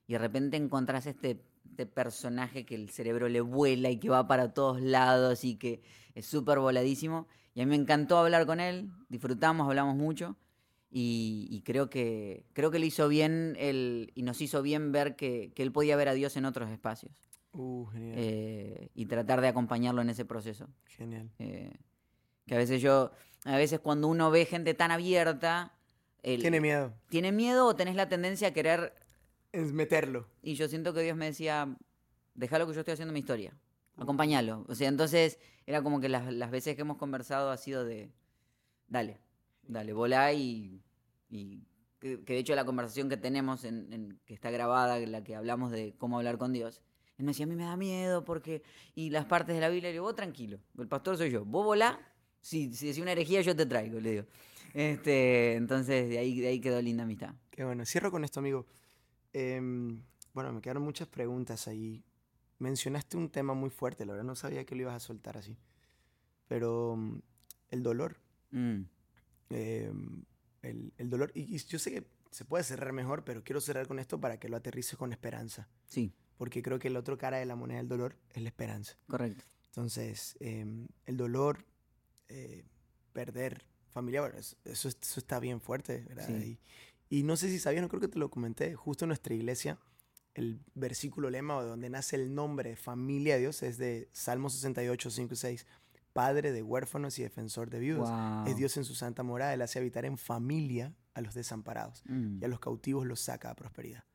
y 0.08 0.14
de 0.14 0.20
repente 0.20 0.58
encontrás 0.58 1.06
este, 1.08 1.44
este 1.70 1.86
personaje 1.86 2.66
que 2.66 2.76
el 2.76 2.90
cerebro 2.90 3.30
le 3.30 3.42
vuela 3.42 3.90
y 3.90 3.98
que 3.98 4.10
va 4.10 4.28
para 4.28 4.54
todos 4.54 4.82
lados 4.82 5.44
y 5.44 5.56
que 5.56 5.82
es 6.16 6.26
súper 6.26 6.60
voladísimo. 6.60 7.28
Y 7.54 7.62
a 7.62 7.66
mí 7.66 7.70
me 7.70 7.76
encantó 7.76 8.18
hablar 8.18 8.46
con 8.46 8.60
él, 8.60 8.90
disfrutamos, 9.10 9.68
hablamos 9.68 9.96
mucho. 9.96 10.36
Y, 10.94 11.48
y 11.50 11.62
creo 11.62 11.90
que 11.90 12.46
creo 12.52 12.70
que 12.70 12.78
le 12.80 12.86
hizo 12.86 13.08
bien 13.08 13.56
el, 13.58 14.12
y 14.14 14.24
nos 14.24 14.42
hizo 14.42 14.62
bien 14.62 14.92
ver 14.92 15.16
que, 15.16 15.54
que 15.56 15.64
él 15.64 15.72
podía 15.72 15.96
ver 15.96 16.10
a 16.10 16.14
Dios 16.14 16.36
en 16.36 16.46
otros 16.46 16.70
espacios 16.70 17.14
Uh, 17.54 17.86
genial. 17.88 18.16
eh, 18.18 18.90
y 18.94 19.06
tratar 19.08 19.40
de 19.42 19.48
acompañarlo 19.50 20.02
en 20.02 20.10
ese 20.10 20.24
proceso. 20.26 20.68
Genial. 20.86 21.30
Eh, 21.40 21.74
que 22.46 22.56
a 22.56 22.58
veces 22.58 22.82
yo, 22.82 23.12
a 23.46 23.56
veces 23.58 23.80
cuando 23.80 24.08
uno 24.08 24.32
ve 24.32 24.46
gente 24.46 24.74
tan 24.74 24.92
abierta, 24.92 25.74
el- 26.24 26.42
Tiene 26.42 26.60
miedo. 26.62 26.94
tiene 27.10 27.32
miedo 27.34 27.68
o 27.68 27.76
tenés 27.76 27.96
la 27.96 28.08
tendencia 28.10 28.50
a 28.50 28.52
querer, 28.52 28.94
Es 29.52 29.74
meterlo. 29.74 30.28
y 30.42 30.56
yo 30.56 30.68
siento 30.68 30.94
que 30.94 31.02
Dios 31.02 31.18
me 31.18 31.26
decía, 31.26 31.76
déjalo 32.36 32.68
que 32.68 32.74
yo 32.74 32.80
estoy 32.82 32.94
haciendo 32.94 33.14
mi 33.14 33.20
historia, 33.20 33.54
acompáñalo. 33.98 34.66
O 34.70 34.76
sea, 34.76 34.88
entonces 34.88 35.40
era 35.66 35.82
como 35.84 36.00
que 36.00 36.08
las, 36.10 36.32
las 36.34 36.52
veces 36.52 36.76
que 36.76 36.82
hemos 36.82 36.98
conversado 36.98 37.52
ha 37.52 37.58
sido 37.58 37.84
de, 37.84 38.12
dale, 38.88 39.20
dale, 39.64 39.92
volá 39.94 40.32
y, 40.34 40.82
y 41.30 41.64
que, 42.00 42.24
que 42.24 42.34
de 42.34 42.40
hecho 42.40 42.56
la 42.56 42.64
conversación 42.66 43.10
que 43.10 43.18
tenemos, 43.18 43.66
en, 43.66 43.92
en- 43.92 44.20
que 44.26 44.34
está 44.34 44.52
grabada, 44.52 44.98
en 45.00 45.12
la 45.12 45.24
que 45.24 45.36
hablamos 45.36 45.72
de 45.72 45.96
cómo 45.98 46.18
hablar 46.18 46.38
con 46.38 46.54
Dios, 46.54 46.82
él 47.18 47.26
me 47.26 47.32
decía, 47.32 47.46
a 47.46 47.50
mí 47.50 47.56
me 47.56 47.66
da 47.66 47.76
miedo 47.76 48.24
porque, 48.24 48.64
y 48.96 49.10
las 49.10 49.26
partes 49.26 49.54
de 49.54 49.62
la 49.62 49.68
Biblia, 49.70 49.90
le 49.90 49.94
digo, 49.94 50.06
vos 50.06 50.16
tranquilo, 50.16 50.60
el 50.78 50.88
pastor 50.88 51.18
soy 51.18 51.30
yo, 51.30 51.44
vos 51.46 51.66
volá, 51.66 52.00
si, 52.40 52.74
si 52.74 52.88
decís 52.88 53.02
una 53.02 53.12
herejía 53.12 53.42
yo 53.42 53.56
te 53.56 53.66
traigo, 53.66 54.00
le 54.00 54.12
digo. 54.12 54.26
Este, 54.74 55.56
entonces 55.56 56.10
de 56.10 56.18
ahí, 56.18 56.40
de 56.40 56.48
ahí 56.48 56.62
quedó 56.62 56.82
linda 56.82 57.04
amistad. 57.04 57.36
Qué 57.52 57.66
bueno. 57.66 57.86
Cierro 57.86 58.10
con 58.10 58.24
esto, 58.24 58.40
amigo. 58.40 58.66
Em, 59.34 60.02
bueno, 60.34 60.54
me 60.54 60.62
quedaron 60.62 60.84
muchas 60.84 61.08
preguntas 61.08 61.68
ahí. 61.68 62.04
Mencionaste 62.60 63.18
un 63.18 63.30
tema 63.30 63.54
muy 63.54 63.70
fuerte, 63.70 64.06
la 64.06 64.14
verdad 64.14 64.26
no 64.26 64.36
sabía 64.36 64.66
que 64.66 64.76
lo 64.76 64.82
ibas 64.84 64.96
a 64.96 65.00
soltar 65.00 65.38
así. 65.38 65.58
Pero 66.48 66.96
mm, 66.96 67.20
el 67.70 67.84
dolor. 67.84 68.18
Mm, 68.52 68.82
em, 69.50 70.24
el, 70.62 70.94
el 70.98 71.10
dolor. 71.10 71.32
Y, 71.34 71.56
y 71.56 71.58
yo 71.58 71.80
sé 71.80 71.92
que 71.92 72.08
se 72.32 72.46
puede 72.46 72.64
cerrar 72.64 72.94
mejor, 72.94 73.24
pero 73.24 73.44
quiero 73.44 73.60
cerrar 73.62 73.88
con 73.88 74.00
esto 74.00 74.20
para 74.20 74.40
que 74.40 74.50
lo 74.50 74.58
aterrices 74.58 74.98
con 74.98 75.12
esperanza. 75.12 75.68
sí, 75.88 76.14
Porque 76.38 76.62
creo 76.62 76.80
que 76.80 76.90
la 76.90 77.00
otra 77.00 77.18
cara 77.18 77.38
de 77.38 77.46
la 77.46 77.56
moneda 77.56 77.78
del 77.80 77.88
dolor 77.88 78.16
es 78.32 78.42
la 78.42 78.50
esperanza. 78.50 78.98
correcto. 79.08 79.44
Entonces, 79.68 80.36
em, 80.42 80.88
el 81.06 81.16
dolor, 81.18 81.66
eh, 82.28 82.66
perder 83.14 83.64
familia, 83.94 84.22
bueno, 84.22 84.38
eso, 84.38 84.56
eso, 84.66 84.90
eso 84.90 85.20
está 85.20 85.40
bien 85.40 85.62
fuerte, 85.62 86.06
¿verdad? 86.08 86.28
Sí. 86.28 86.34
Y, 86.34 86.60
y 87.12 87.24
no 87.24 87.36
sé 87.36 87.50
si 87.50 87.60
sabías, 87.60 87.82
no 87.82 87.90
creo 87.90 88.00
que 88.00 88.08
te 88.08 88.18
lo 88.18 88.32
comenté, 88.32 88.74
justo 88.74 89.04
en 89.04 89.10
nuestra 89.10 89.34
iglesia, 89.34 89.78
el 90.34 90.62
versículo 90.76 91.30
lema 91.30 91.58
o 91.58 91.62
de 91.62 91.68
donde 91.68 91.90
nace 91.90 92.16
el 92.16 92.34
nombre 92.34 92.78
familia 92.78 93.34
de 93.34 93.42
Dios 93.42 93.64
es 93.64 93.78
de 93.78 94.08
Salmo 94.14 94.50
68, 94.50 95.12
5 95.12 95.34
y 95.34 95.38
6. 95.38 95.68
Padre 96.14 96.54
de 96.54 96.64
huérfanos 96.64 97.20
y 97.20 97.24
defensor 97.24 97.70
de 97.70 97.80
viudas. 97.80 98.10
Wow. 98.10 98.48
Es 98.48 98.56
Dios 98.56 98.78
en 98.78 98.86
su 98.86 98.96
santa 98.96 99.24
morada, 99.24 99.54
Él 99.54 99.62
hace 99.62 99.80
habitar 99.80 100.06
en 100.06 100.18
familia 100.18 100.96
a 101.14 101.20
los 101.20 101.34
desamparados 101.34 102.02
Mm, 102.06 102.42
y 102.42 102.46
a 102.46 102.48
los 102.48 102.62
cautivos 102.62 103.06
los 103.06 103.20
saca 103.20 103.50
a 103.50 103.56
prosperidad. 103.56 104.06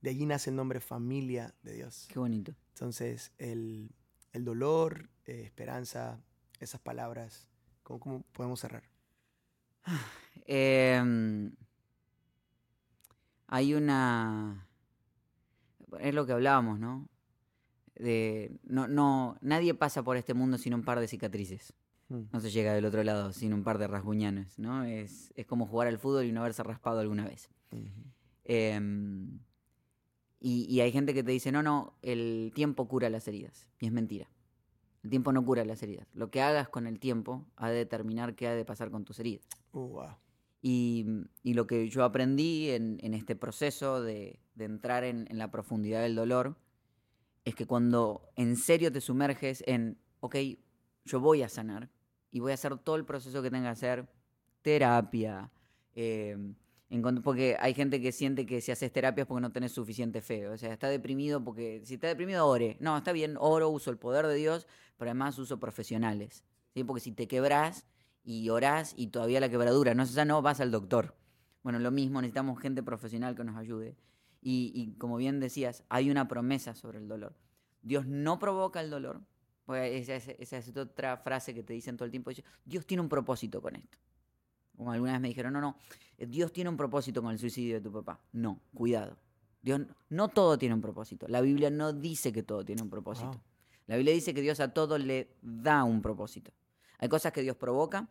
De 0.00 0.08
allí 0.08 0.24
nace 0.24 0.48
el 0.48 0.56
nombre 0.56 0.80
familia 0.80 1.54
de 1.62 1.74
Dios. 1.74 2.06
qué 2.08 2.18
bonito. 2.18 2.54
Entonces, 2.70 3.32
el, 3.36 3.90
el 4.32 4.44
dolor, 4.46 5.10
eh, 5.26 5.42
esperanza, 5.44 6.22
esas 6.58 6.80
palabras, 6.80 7.48
¿cómo, 7.82 8.00
cómo 8.00 8.22
podemos 8.32 8.60
cerrar? 8.60 8.84
Em, 10.46 11.52
hay 13.46 13.74
una... 13.74 14.66
Es 16.00 16.14
lo 16.14 16.26
que 16.26 16.32
hablábamos, 16.32 16.78
¿no? 16.78 17.08
De, 17.94 18.58
no, 18.64 18.88
no, 18.88 19.38
nadie 19.40 19.72
pasa 19.74 20.02
por 20.02 20.16
este 20.16 20.34
mundo 20.34 20.58
sin 20.58 20.74
un 20.74 20.82
par 20.82 21.00
de 21.00 21.08
cicatrices. 21.08 21.72
Mm. 22.08 22.22
No 22.32 22.40
se 22.40 22.50
llega 22.50 22.74
del 22.74 22.84
otro 22.84 23.02
lado 23.02 23.32
sin 23.32 23.54
un 23.54 23.64
par 23.64 23.78
de 23.78 23.86
rasguñanes, 23.86 24.58
¿no? 24.58 24.84
Es, 24.84 25.32
es 25.36 25.46
como 25.46 25.66
jugar 25.66 25.88
al 25.88 25.98
fútbol 25.98 26.24
y 26.24 26.32
no 26.32 26.40
haberse 26.40 26.62
raspado 26.62 27.00
alguna 27.00 27.24
vez. 27.24 27.48
Em, 28.44 29.38
y, 30.40 30.66
y 30.68 30.80
hay 30.80 30.92
gente 30.92 31.14
que 31.14 31.22
te 31.22 31.30
dice, 31.30 31.50
no, 31.52 31.62
no, 31.62 31.94
el 32.02 32.52
tiempo 32.54 32.86
cura 32.88 33.08
las 33.08 33.26
heridas. 33.28 33.68
Y 33.80 33.86
es 33.86 33.92
mentira. 33.92 34.28
El 35.02 35.10
tiempo 35.10 35.32
no 35.32 35.44
cura 35.44 35.64
las 35.64 35.82
heridas. 35.82 36.08
Lo 36.14 36.30
que 36.30 36.42
hagas 36.42 36.68
con 36.68 36.86
el 36.86 36.98
tiempo 36.98 37.46
ha 37.56 37.70
de 37.70 37.76
determinar 37.76 38.34
qué 38.34 38.48
ha 38.48 38.54
de 38.54 38.64
pasar 38.64 38.90
con 38.90 39.04
tus 39.04 39.20
heridas. 39.20 39.46
Uh, 39.72 39.86
wow. 39.86 40.16
Y, 40.68 41.06
y 41.44 41.54
lo 41.54 41.68
que 41.68 41.88
yo 41.88 42.02
aprendí 42.02 42.70
en, 42.70 42.98
en 43.00 43.14
este 43.14 43.36
proceso 43.36 44.02
de, 44.02 44.40
de 44.56 44.64
entrar 44.64 45.04
en, 45.04 45.28
en 45.30 45.38
la 45.38 45.52
profundidad 45.52 46.02
del 46.02 46.16
dolor 46.16 46.56
es 47.44 47.54
que 47.54 47.66
cuando 47.66 48.32
en 48.34 48.56
serio 48.56 48.90
te 48.90 49.00
sumerges 49.00 49.62
en, 49.68 49.96
ok, 50.18 50.34
yo 51.04 51.20
voy 51.20 51.44
a 51.44 51.48
sanar 51.48 51.88
y 52.32 52.40
voy 52.40 52.50
a 52.50 52.54
hacer 52.54 52.76
todo 52.78 52.96
el 52.96 53.04
proceso 53.04 53.44
que 53.44 53.50
tenga 53.52 53.68
que 53.68 53.72
hacer, 53.74 54.08
terapia, 54.62 55.52
eh, 55.94 56.36
porque 57.22 57.56
hay 57.60 57.72
gente 57.72 58.00
que 58.00 58.10
siente 58.10 58.44
que 58.44 58.60
si 58.60 58.72
haces 58.72 58.92
terapia 58.92 59.22
es 59.22 59.28
porque 59.28 59.42
no 59.42 59.52
tenés 59.52 59.70
suficiente 59.70 60.20
fe, 60.20 60.48
o 60.48 60.58
sea, 60.58 60.72
está 60.72 60.88
deprimido 60.88 61.44
porque 61.44 61.80
si 61.84 61.94
está 61.94 62.08
deprimido 62.08 62.44
ore, 62.44 62.76
no, 62.80 62.96
está 62.96 63.12
bien, 63.12 63.36
oro, 63.38 63.68
uso 63.68 63.92
el 63.92 63.98
poder 63.98 64.26
de 64.26 64.34
Dios, 64.34 64.66
pero 64.96 65.12
además 65.12 65.38
uso 65.38 65.60
profesionales, 65.60 66.42
¿sí? 66.74 66.82
porque 66.82 67.02
si 67.02 67.12
te 67.12 67.28
quebrás 67.28 67.86
y 68.26 68.48
orás 68.50 68.92
y 68.96 69.06
todavía 69.06 69.40
la 69.40 69.48
quebradura 69.48 69.94
no 69.94 70.04
se 70.04 70.12
sanó, 70.12 70.42
vas 70.42 70.60
al 70.60 70.70
doctor. 70.70 71.14
Bueno, 71.62 71.78
lo 71.78 71.90
mismo, 71.90 72.20
necesitamos 72.20 72.60
gente 72.60 72.82
profesional 72.82 73.34
que 73.34 73.44
nos 73.44 73.56
ayude. 73.56 73.96
Y, 74.42 74.72
y 74.74 74.98
como 74.98 75.16
bien 75.16 75.40
decías, 75.40 75.84
hay 75.88 76.10
una 76.10 76.28
promesa 76.28 76.74
sobre 76.74 76.98
el 76.98 77.08
dolor. 77.08 77.34
Dios 77.82 78.04
no 78.06 78.38
provoca 78.38 78.80
el 78.80 78.90
dolor. 78.90 79.22
porque 79.64 79.96
Esa, 79.98 80.16
es- 80.16 80.28
esa 80.38 80.58
es 80.58 80.76
otra 80.76 81.16
frase 81.18 81.54
que 81.54 81.62
te 81.62 81.72
dicen 81.72 81.96
todo 81.96 82.04
el 82.04 82.10
tiempo. 82.10 82.30
Dios 82.64 82.84
tiene 82.84 83.00
un 83.00 83.08
propósito 83.08 83.62
con 83.62 83.76
esto. 83.76 83.96
Como 84.76 84.92
alguna 84.92 85.12
vez 85.12 85.20
me 85.20 85.28
dijeron, 85.28 85.52
no, 85.54 85.60
no, 85.60 85.76
Dios 86.18 86.52
tiene 86.52 86.68
un 86.68 86.76
propósito 86.76 87.22
con 87.22 87.30
el 87.32 87.38
suicidio 87.38 87.76
de 87.76 87.80
tu 87.80 87.90
papá. 87.92 88.20
No, 88.32 88.60
cuidado. 88.74 89.16
Dios, 89.62 89.80
no 90.10 90.28
todo 90.28 90.58
tiene 90.58 90.74
un 90.74 90.80
propósito. 90.82 91.26
La 91.28 91.40
Biblia 91.40 91.70
no 91.70 91.92
dice 91.92 92.32
que 92.32 92.42
todo 92.42 92.64
tiene 92.64 92.82
un 92.82 92.90
propósito. 92.90 93.30
Wow. 93.30 93.40
La 93.86 93.96
Biblia 93.96 94.12
dice 94.14 94.34
que 94.34 94.42
Dios 94.42 94.60
a 94.60 94.72
todo 94.74 94.98
le 94.98 95.34
da 95.42 95.82
un 95.84 96.02
propósito. 96.02 96.52
Hay 96.98 97.08
cosas 97.08 97.32
que 97.32 97.42
Dios 97.42 97.56
provoca, 97.56 98.08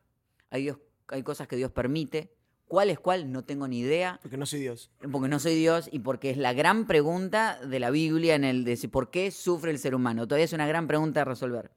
hay, 0.50 0.64
Dios- 0.64 0.78
hay 1.08 1.24
cosas 1.24 1.48
que 1.48 1.56
Dios 1.56 1.72
permite. 1.72 2.32
¿Cuál 2.68 2.90
es 2.90 3.00
cuál? 3.00 3.32
No 3.32 3.44
tengo 3.44 3.68
ni 3.68 3.80
idea, 3.80 4.20
Porque 4.24 4.38
no 4.38 4.46
soy 4.48 4.60
Dios. 4.62 4.90
porque 5.12 5.28
no 5.28 5.40
soy 5.40 5.54
Dios 5.56 5.88
y 5.92 6.00
porque 6.00 6.32
es 6.32 6.38
la 6.38 6.54
gran 6.54 6.88
pregunta 6.88 7.60
de 7.64 7.80
la 7.80 7.92
Biblia 7.92 8.34
en 8.36 8.44
el 8.44 8.64
de 8.64 8.76
si- 8.76 8.88
por 8.88 9.12
qué 9.12 9.30
sufre 9.32 9.70
el 9.72 9.78
ser 9.80 9.94
humano. 9.94 10.28
Todavía 10.28 10.46
es 10.46 10.54
una 10.54 10.66
gran 10.68 10.88
pregunta 10.88 11.22
a 11.22 11.26
resolver. 11.26 11.72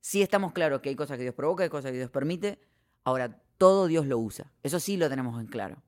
Sí 0.00 0.20
estamos 0.22 0.52
claros 0.52 0.80
que 0.80 0.90
hay 0.90 0.96
cosas 0.96 1.16
que 1.16 1.22
Dios 1.22 1.34
provoca, 1.34 1.62
hay 1.64 1.70
cosas 1.70 1.90
que 1.92 1.96
Dios 1.98 2.10
permite. 2.10 2.58
Ahora, 3.04 3.40
todo 3.56 3.86
Dios 3.86 4.06
lo 4.06 4.18
usa. 4.18 4.52
Eso 4.62 4.78
sí 4.80 4.96
lo 4.96 5.08
tenemos 5.08 5.40
en 5.40 5.46
claro. 5.46 5.82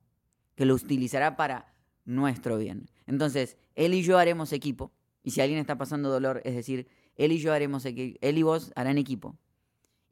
Que 0.55 0.65
lo 0.65 0.73
utilizará 0.75 1.35
para 1.35 1.73
nuestro 2.05 2.57
bien. 2.57 2.89
Entonces, 3.07 3.57
Él 3.75 3.93
y 3.93 4.01
yo 4.03 4.17
haremos 4.17 4.51
equipo. 4.51 4.91
Y 5.23 5.31
si 5.31 5.41
alguien 5.41 5.59
está 5.59 5.77
pasando 5.77 6.09
dolor, 6.09 6.41
es 6.43 6.55
decir, 6.55 6.87
Él 7.15 7.31
y 7.31 7.37
yo 7.39 7.53
haremos 7.53 7.85
equipo. 7.85 8.17
Él 8.21 8.37
y 8.37 8.43
vos 8.43 8.71
harán 8.75 8.97
equipo. 8.97 9.37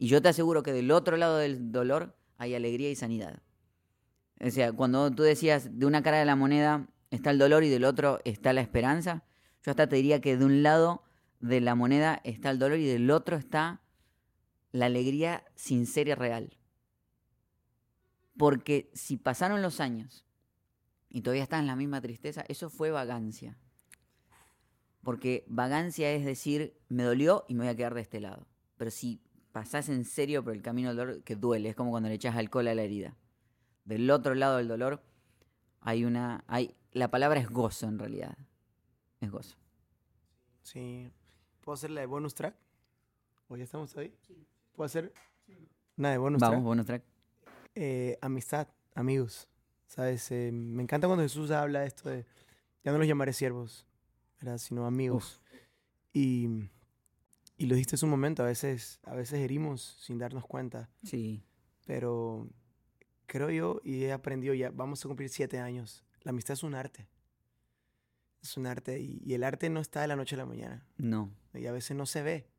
Y 0.02 0.08
yo 0.08 0.20
te 0.20 0.30
aseguro 0.30 0.64
que 0.64 0.74
del 0.74 0.90
otro 0.90 1.16
lado 1.16 1.38
del 1.38 1.72
dolor 1.72 2.18
hay 2.40 2.56
alegría 2.56 2.90
y 2.90 2.96
sanidad. 2.96 3.44
O 4.44 4.50
sea, 4.50 4.74
cuando 4.74 5.12
tú 5.12 5.22
decías 5.22 5.78
de 5.78 5.86
una 5.86 6.02
cara 6.02 6.18
de 6.18 6.26
la 6.26 6.36
moneda 6.36 6.90
está 7.12 7.30
el 7.30 7.38
dolor 7.38 7.64
y 7.64 7.70
del 7.70 7.86
otro 7.86 8.20
está 8.26 8.52
la 8.52 8.62
esperanza, 8.62 9.24
yo 9.62 9.70
hasta 9.70 9.88
te 9.88 9.98
diría 9.98 10.20
que 10.20 10.38
de 10.38 10.44
un 10.44 10.64
lado 10.64 11.04
de 11.40 11.62
la 11.62 11.76
moneda 11.76 12.20
está 12.24 12.50
el 12.50 12.58
dolor 12.58 12.80
y 12.80 12.88
del 12.88 13.12
otro 13.12 13.38
está 13.38 13.84
la 14.72 14.88
alegría 14.88 15.46
sincera 15.54 16.10
y 16.10 16.16
real. 16.16 16.58
Porque 18.36 18.90
si 18.96 19.18
pasaron 19.18 19.62
los 19.62 19.80
años 19.80 20.26
y 21.10 21.22
todavía 21.22 21.44
estás 21.44 21.60
en 21.60 21.68
la 21.68 21.76
misma 21.76 22.02
tristeza, 22.02 22.44
eso 22.48 22.72
fue 22.72 22.90
vagancia. 22.90 23.56
Porque 25.04 25.46
vagancia 25.48 26.12
es 26.12 26.26
decir, 26.26 26.76
me 26.90 27.04
dolió 27.04 27.46
y 27.48 27.54
me 27.54 27.66
voy 27.66 27.68
a 27.68 27.76
quedar 27.76 27.94
de 27.94 28.02
este 28.02 28.20
lado. 28.20 28.48
Pero 28.78 28.90
si 28.90 29.22
pasás 29.52 29.90
en 29.90 30.06
serio 30.06 30.44
por 30.44 30.54
el 30.54 30.62
camino 30.62 30.90
del 30.90 30.98
dolor, 30.98 31.24
que 31.24 31.36
duele, 31.36 31.70
es 31.70 31.76
como 31.76 31.92
cuando 31.92 32.10
le 32.10 32.16
echas 32.16 32.36
alcohol 32.36 32.68
a 32.68 32.76
la 32.76 32.84
herida. 32.84 33.16
Del 33.86 34.10
otro 34.12 34.36
lado 34.36 34.58
del 34.58 34.68
dolor 34.68 35.02
hay 35.82 36.06
una... 36.06 36.44
Hay, 36.48 36.76
la 36.92 37.10
palabra 37.10 37.40
es 37.40 37.50
gozo 37.50 37.88
en 37.88 38.00
realidad. 38.00 38.38
Es 39.20 39.32
gozo. 39.32 39.58
Sí. 40.64 41.12
¿Puedo 41.62 41.74
hacer 41.74 41.92
la 41.92 42.02
de 42.02 42.08
bonus 42.08 42.36
track? 42.36 42.56
¿O 43.48 43.58
ya 43.58 43.64
estamos 43.64 43.96
ahí? 43.98 44.14
¿Puedo 44.74 44.86
hacer 44.86 45.14
una 45.98 46.12
de 46.12 46.18
bonus 46.18 46.40
Vamos, 46.40 46.56
track? 46.56 46.64
bonus 46.64 46.86
track. 46.86 47.04
Eh, 47.76 48.18
amistad, 48.22 48.68
amigos. 48.96 49.48
¿Sabes? 49.88 50.32
Eh, 50.32 50.52
me 50.54 50.84
encanta 50.84 51.08
cuando 51.08 51.24
Jesús 51.24 51.52
habla 51.52 51.86
esto 51.86 52.10
de, 52.10 52.26
ya 52.84 52.92
no 52.92 52.98
los 52.98 53.08
llamaré 53.08 53.34
siervos, 53.34 53.86
¿verdad? 54.40 54.58
Sino 54.58 54.86
amigos. 54.86 55.42
Y, 56.14 56.48
y 57.62 57.66
lo 57.68 57.76
dijiste 57.76 57.96
hace 57.96 58.06
un 58.06 58.12
momento, 58.12 58.44
a 58.44 58.48
veces, 58.48 59.00
a 59.04 59.14
veces 59.16 59.40
herimos 59.40 59.82
sin 60.02 60.18
darnos 60.18 60.46
cuenta, 60.46 60.90
Sí. 61.04 61.44
pero 61.86 62.50
creo 63.28 63.50
yo 63.50 63.80
y 63.84 64.04
he 64.04 64.12
aprendido 64.12 64.54
ya, 64.54 64.72
vamos 64.72 65.04
a 65.04 65.08
cumplir 65.08 65.30
siete 65.30 65.60
años, 65.60 66.04
la 66.24 66.30
amistad 66.32 66.54
es 66.54 66.64
un 66.64 66.76
arte. 66.76 67.08
Es 68.42 68.58
un 68.58 68.66
arte 68.66 69.00
y, 69.00 69.22
y 69.24 69.34
el 69.36 69.44
arte 69.44 69.70
no 69.70 69.80
está 69.80 70.02
de 70.02 70.08
la 70.08 70.16
noche 70.16 70.34
a 70.36 70.40
la 70.40 70.46
mañana 70.48 70.86
No. 70.98 71.32
y 71.54 71.66
a 71.68 71.72
veces 71.72 71.96
no 71.96 72.06
se 72.08 72.24
ve. 72.24 72.50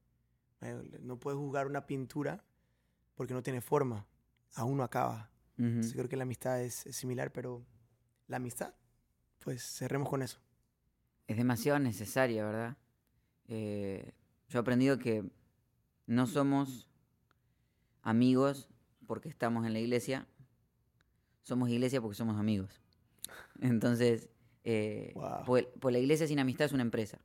Eh, 0.60 0.98
No 1.02 1.18
puedes 1.18 1.38
jugar 1.38 1.66
una 1.66 1.86
pintura 1.86 2.44
porque 3.14 3.34
no 3.34 3.42
tiene 3.42 3.60
forma, 3.60 4.06
aún 4.54 4.76
no 4.76 4.84
acaba. 4.84 5.30
Ujú. 5.58 5.82
Sí, 5.82 5.92
creo 5.94 6.08
que 6.08 6.16
la 6.16 6.22
amistad 6.22 6.62
es, 6.62 6.86
es 6.86 6.94
similar, 6.96 7.32
pero 7.32 7.66
la 8.28 8.36
amistad, 8.36 8.74
pues 9.40 9.62
cerremos 9.64 10.08
con 10.08 10.22
eso. 10.22 10.38
Es 11.26 11.36
demasiado 11.36 11.78
necesaria, 11.80 12.44
¿verdad? 12.44 12.76
Eh, 13.48 14.12
yo 14.52 14.58
he 14.58 14.60
aprendido 14.60 14.98
que 14.98 15.24
no 16.06 16.26
somos 16.26 16.88
amigos 18.02 18.68
porque 19.06 19.28
estamos 19.28 19.66
en 19.66 19.72
la 19.72 19.78
iglesia, 19.80 20.26
somos 21.42 21.68
iglesia 21.70 22.00
porque 22.00 22.16
somos 22.16 22.38
amigos. 22.38 22.80
Entonces, 23.60 24.28
eh, 24.64 25.12
Wow. 25.14 25.44
pues, 25.46 25.66
pues 25.80 25.92
la 25.92 25.98
iglesia 25.98 26.26
sin 26.26 26.38
amistad 26.38 26.66
es 26.66 26.72
una 26.72 26.82
empresa. 26.82 27.18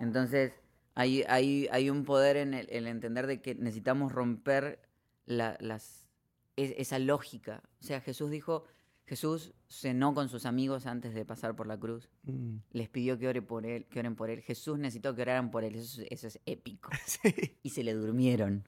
Entonces, 0.00 0.52
hay, 0.94 1.22
hay, 1.28 1.68
hay 1.70 1.90
un 1.90 2.04
poder 2.04 2.36
en 2.36 2.54
el, 2.54 2.68
el 2.70 2.86
entender 2.86 3.26
de 3.26 3.40
que 3.40 3.54
necesitamos 3.54 4.12
romper 4.12 4.80
la- 5.26 5.56
las, 5.60 6.08
es- 6.56 6.74
esa 6.76 6.98
lógica. 6.98 7.62
O 7.80 7.84
sea, 7.84 8.00
Jesús 8.00 8.30
dijo, 8.30 8.64
Jesús 9.06 9.52
cenó 9.68 10.14
con 10.14 10.28
sus 10.28 10.46
amigos 10.46 10.86
antes 10.86 11.14
de 11.14 11.24
pasar 11.26 11.54
por 11.54 11.66
la 11.66 11.78
cruz. 11.78 12.08
Mm. 12.22 12.56
Les 12.72 12.88
pidió 12.88 13.18
que, 13.18 13.28
ore 13.28 13.42
por 13.42 13.66
él, 13.66 13.86
que 13.86 13.98
oren 13.98 14.16
por 14.16 14.30
él. 14.30 14.40
Jesús 14.40 14.78
necesitó 14.78 15.14
que 15.14 15.22
oraran 15.22 15.50
por 15.50 15.62
él. 15.64 15.74
Eso, 15.74 16.00
es- 16.02 16.08
eso 16.10 16.26
es 16.28 16.40
épico. 16.46 16.90
Sí. 17.06 17.58
Y 17.62 17.70
se 17.70 17.82
le 17.84 17.92
durmieron. 17.92 18.66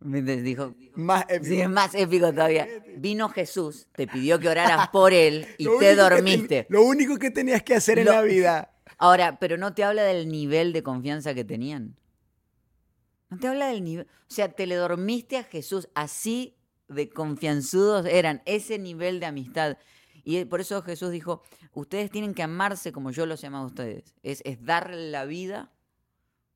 Dijo, 0.00 0.74
Más 0.94 1.24
épico. 1.28 1.44
sí, 1.44 1.60
es 1.60 1.68
más 1.68 1.94
épico 1.94 2.32
todavía. 2.32 2.66
Vino 2.98 3.28
Jesús, 3.28 3.86
te 3.92 4.06
pidió 4.06 4.38
que 4.38 4.48
oraras 4.48 4.88
por 4.88 5.12
él 5.12 5.46
y 5.58 5.66
te 5.78 5.94
dormiste. 5.94 6.66
lo 6.68 6.82
único 6.84 7.16
que 7.18 7.30
tenías 7.30 7.62
que 7.62 7.74
hacer 7.74 7.98
en 7.98 8.06
la 8.06 8.20
vida. 8.22 8.74
Ahora, 8.98 9.38
pero 9.38 9.56
no 9.56 9.74
te 9.74 9.82
habla 9.84 10.02
del 10.04 10.28
nivel 10.28 10.72
de 10.72 10.82
confianza 10.82 11.34
que 11.34 11.44
tenían. 11.44 11.96
No 13.30 13.38
te 13.38 13.48
habla 13.48 13.68
del 13.68 13.82
nivel. 13.84 14.06
O 14.06 14.32
sea, 14.34 14.48
te 14.52 14.66
le 14.66 14.74
dormiste 14.76 15.36
a 15.36 15.44
Jesús. 15.44 15.88
Así 15.94 16.56
de 16.88 17.08
confianzudos 17.08 18.06
eran. 18.06 18.42
Ese 18.46 18.78
nivel 18.78 19.20
de 19.20 19.26
amistad. 19.26 19.78
Y 20.24 20.44
por 20.46 20.60
eso 20.60 20.82
Jesús 20.82 21.10
dijo: 21.10 21.42
Ustedes 21.72 22.10
tienen 22.10 22.34
que 22.34 22.42
amarse 22.42 22.92
como 22.92 23.10
yo 23.10 23.26
los 23.26 23.42
he 23.44 23.46
amado 23.48 23.64
a 23.64 23.68
ustedes. 23.68 24.14
Es, 24.22 24.40
es 24.44 24.62
dar 24.64 24.92
la 24.94 25.24
vida 25.24 25.70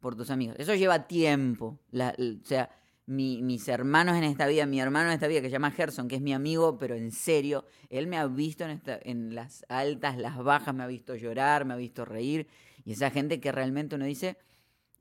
por 0.00 0.14
tus 0.16 0.30
amigos. 0.30 0.56
Eso 0.58 0.74
lleva 0.74 1.06
tiempo. 1.06 1.78
O 1.92 2.44
sea, 2.44 2.70
mi- 3.06 3.42
mis 3.42 3.66
hermanos 3.68 4.16
en 4.16 4.24
esta 4.24 4.46
vida, 4.46 4.64
mi 4.66 4.80
hermano 4.80 5.08
en 5.08 5.14
esta 5.14 5.26
vida 5.28 5.40
que 5.40 5.48
se 5.48 5.52
llama 5.52 5.70
Gerson, 5.70 6.08
que 6.08 6.16
es 6.16 6.22
mi 6.22 6.32
amigo, 6.32 6.78
pero 6.78 6.94
en 6.94 7.10
serio, 7.10 7.64
él 7.88 8.06
me 8.06 8.16
ha 8.18 8.26
visto 8.26 8.64
en, 8.64 8.70
esta- 8.70 8.98
en 9.02 9.34
las 9.34 9.64
altas, 9.68 10.16
las 10.18 10.36
bajas, 10.38 10.74
me 10.74 10.82
ha 10.84 10.86
visto 10.86 11.14
llorar, 11.16 11.64
me 11.64 11.74
ha 11.74 11.76
visto 11.76 12.04
reír. 12.04 12.46
Y 12.84 12.92
esa 12.92 13.10
gente 13.10 13.40
que 13.40 13.50
realmente 13.50 13.96
uno 13.96 14.04
dice, 14.04 14.36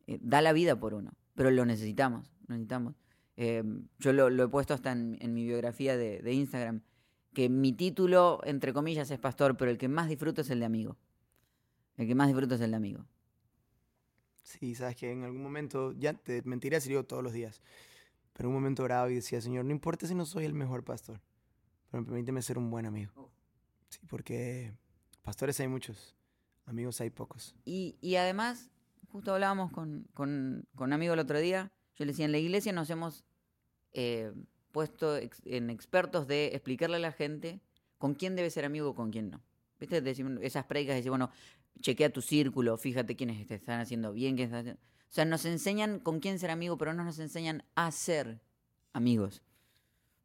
eh, 0.07 0.17
da 0.21 0.41
la 0.41 0.51
vida 0.53 0.77
por 0.79 0.93
uno, 0.93 1.11
pero 1.35 1.51
lo 1.51 1.63
necesitamos, 1.65 2.31
necesitamos. 2.47 2.95
Eh, 3.37 3.63
yo 3.99 4.13
lo, 4.13 4.29
lo 4.29 4.43
he 4.43 4.47
puesto 4.47 4.73
hasta 4.73 4.91
en, 4.91 5.17
en 5.21 5.33
mi 5.33 5.45
biografía 5.45 5.95
de, 5.95 6.19
de 6.19 6.33
Instagram, 6.33 6.81
que 7.33 7.49
mi 7.49 7.71
título, 7.71 8.41
entre 8.43 8.73
comillas, 8.73 9.11
es 9.11 9.19
pastor, 9.19 9.55
pero 9.57 9.69
el 9.69 9.77
que 9.77 9.87
más 9.87 10.09
disfruto 10.09 10.41
es 10.41 10.49
el 10.49 10.59
de 10.59 10.65
amigo. 10.65 10.97
El 11.95 12.07
que 12.07 12.15
más 12.15 12.27
disfruto 12.27 12.55
es 12.55 12.61
el 12.61 12.71
de 12.71 12.77
amigo. 12.77 13.05
Sí, 14.43 14.75
sabes 14.75 14.95
que 14.95 15.11
en 15.11 15.23
algún 15.23 15.43
momento, 15.43 15.93
ya 15.93 16.13
te 16.13 16.41
mentiría 16.43 16.79
si 16.79 16.89
digo 16.89 17.03
todos 17.05 17.21
los 17.21 17.33
días, 17.33 17.61
pero 18.33 18.49
en 18.49 18.55
un 18.55 18.61
momento 18.61 18.83
oraba 18.83 19.11
y 19.11 19.15
decía, 19.15 19.39
Señor, 19.41 19.65
no 19.65 19.71
importa 19.71 20.07
si 20.07 20.15
no 20.15 20.25
soy 20.25 20.45
el 20.45 20.53
mejor 20.53 20.83
pastor, 20.83 21.21
pero 21.91 22.05
permíteme 22.05 22.41
ser 22.41 22.57
un 22.57 22.71
buen 22.71 22.85
amigo. 22.85 23.11
Uf. 23.15 23.31
Sí, 23.89 23.99
porque, 24.07 24.73
Pastores 25.21 25.59
hay 25.59 25.67
muchos, 25.67 26.15
amigos 26.65 27.01
hay 27.01 27.09
pocos. 27.09 27.55
Y, 27.65 27.97
y 28.01 28.15
además, 28.15 28.71
justo 29.09 29.33
hablábamos 29.33 29.71
con, 29.71 30.07
con, 30.13 30.65
con 30.75 30.87
un 30.87 30.93
amigo 30.93 31.13
el 31.13 31.19
otro 31.19 31.39
día, 31.39 31.71
yo 31.95 32.05
le 32.05 32.13
decía, 32.13 32.25
en 32.25 32.31
la 32.31 32.37
iglesia 32.37 32.71
nos 32.73 32.89
hemos 32.89 33.25
eh, 33.97 34.31
puesto 34.71 35.17
en 35.17 35.71
expertos 35.71 36.27
de 36.27 36.47
explicarle 36.53 36.97
a 36.97 36.99
la 36.99 37.11
gente 37.11 37.59
con 37.97 38.13
quién 38.13 38.35
debe 38.35 38.51
ser 38.51 38.63
amigo 38.63 38.93
con 38.93 39.09
quién 39.09 39.31
no. 39.31 39.41
¿Viste? 39.79 40.01
Decimos- 40.01 40.37
esas 40.43 40.65
predicas 40.65 40.93
de 40.93 40.97
decir, 40.97 41.09
bueno, 41.09 41.31
chequea 41.81 42.11
tu 42.11 42.21
círculo, 42.21 42.77
fíjate 42.77 43.15
quiénes 43.15 43.49
están 43.49 43.79
haciendo 43.79 44.13
bien, 44.13 44.35
quiénes 44.35 44.49
están 44.49 44.59
haciendo... 44.59 44.81
O 44.81 45.13
sea, 45.13 45.25
nos 45.25 45.45
enseñan 45.45 45.99
con 45.99 46.19
quién 46.19 46.37
ser 46.37 46.51
amigo, 46.51 46.77
pero 46.77 46.93
no 46.93 47.03
nos 47.03 47.17
enseñan 47.17 47.63
a 47.73 47.91
ser 47.91 48.39
amigos. 48.93 49.41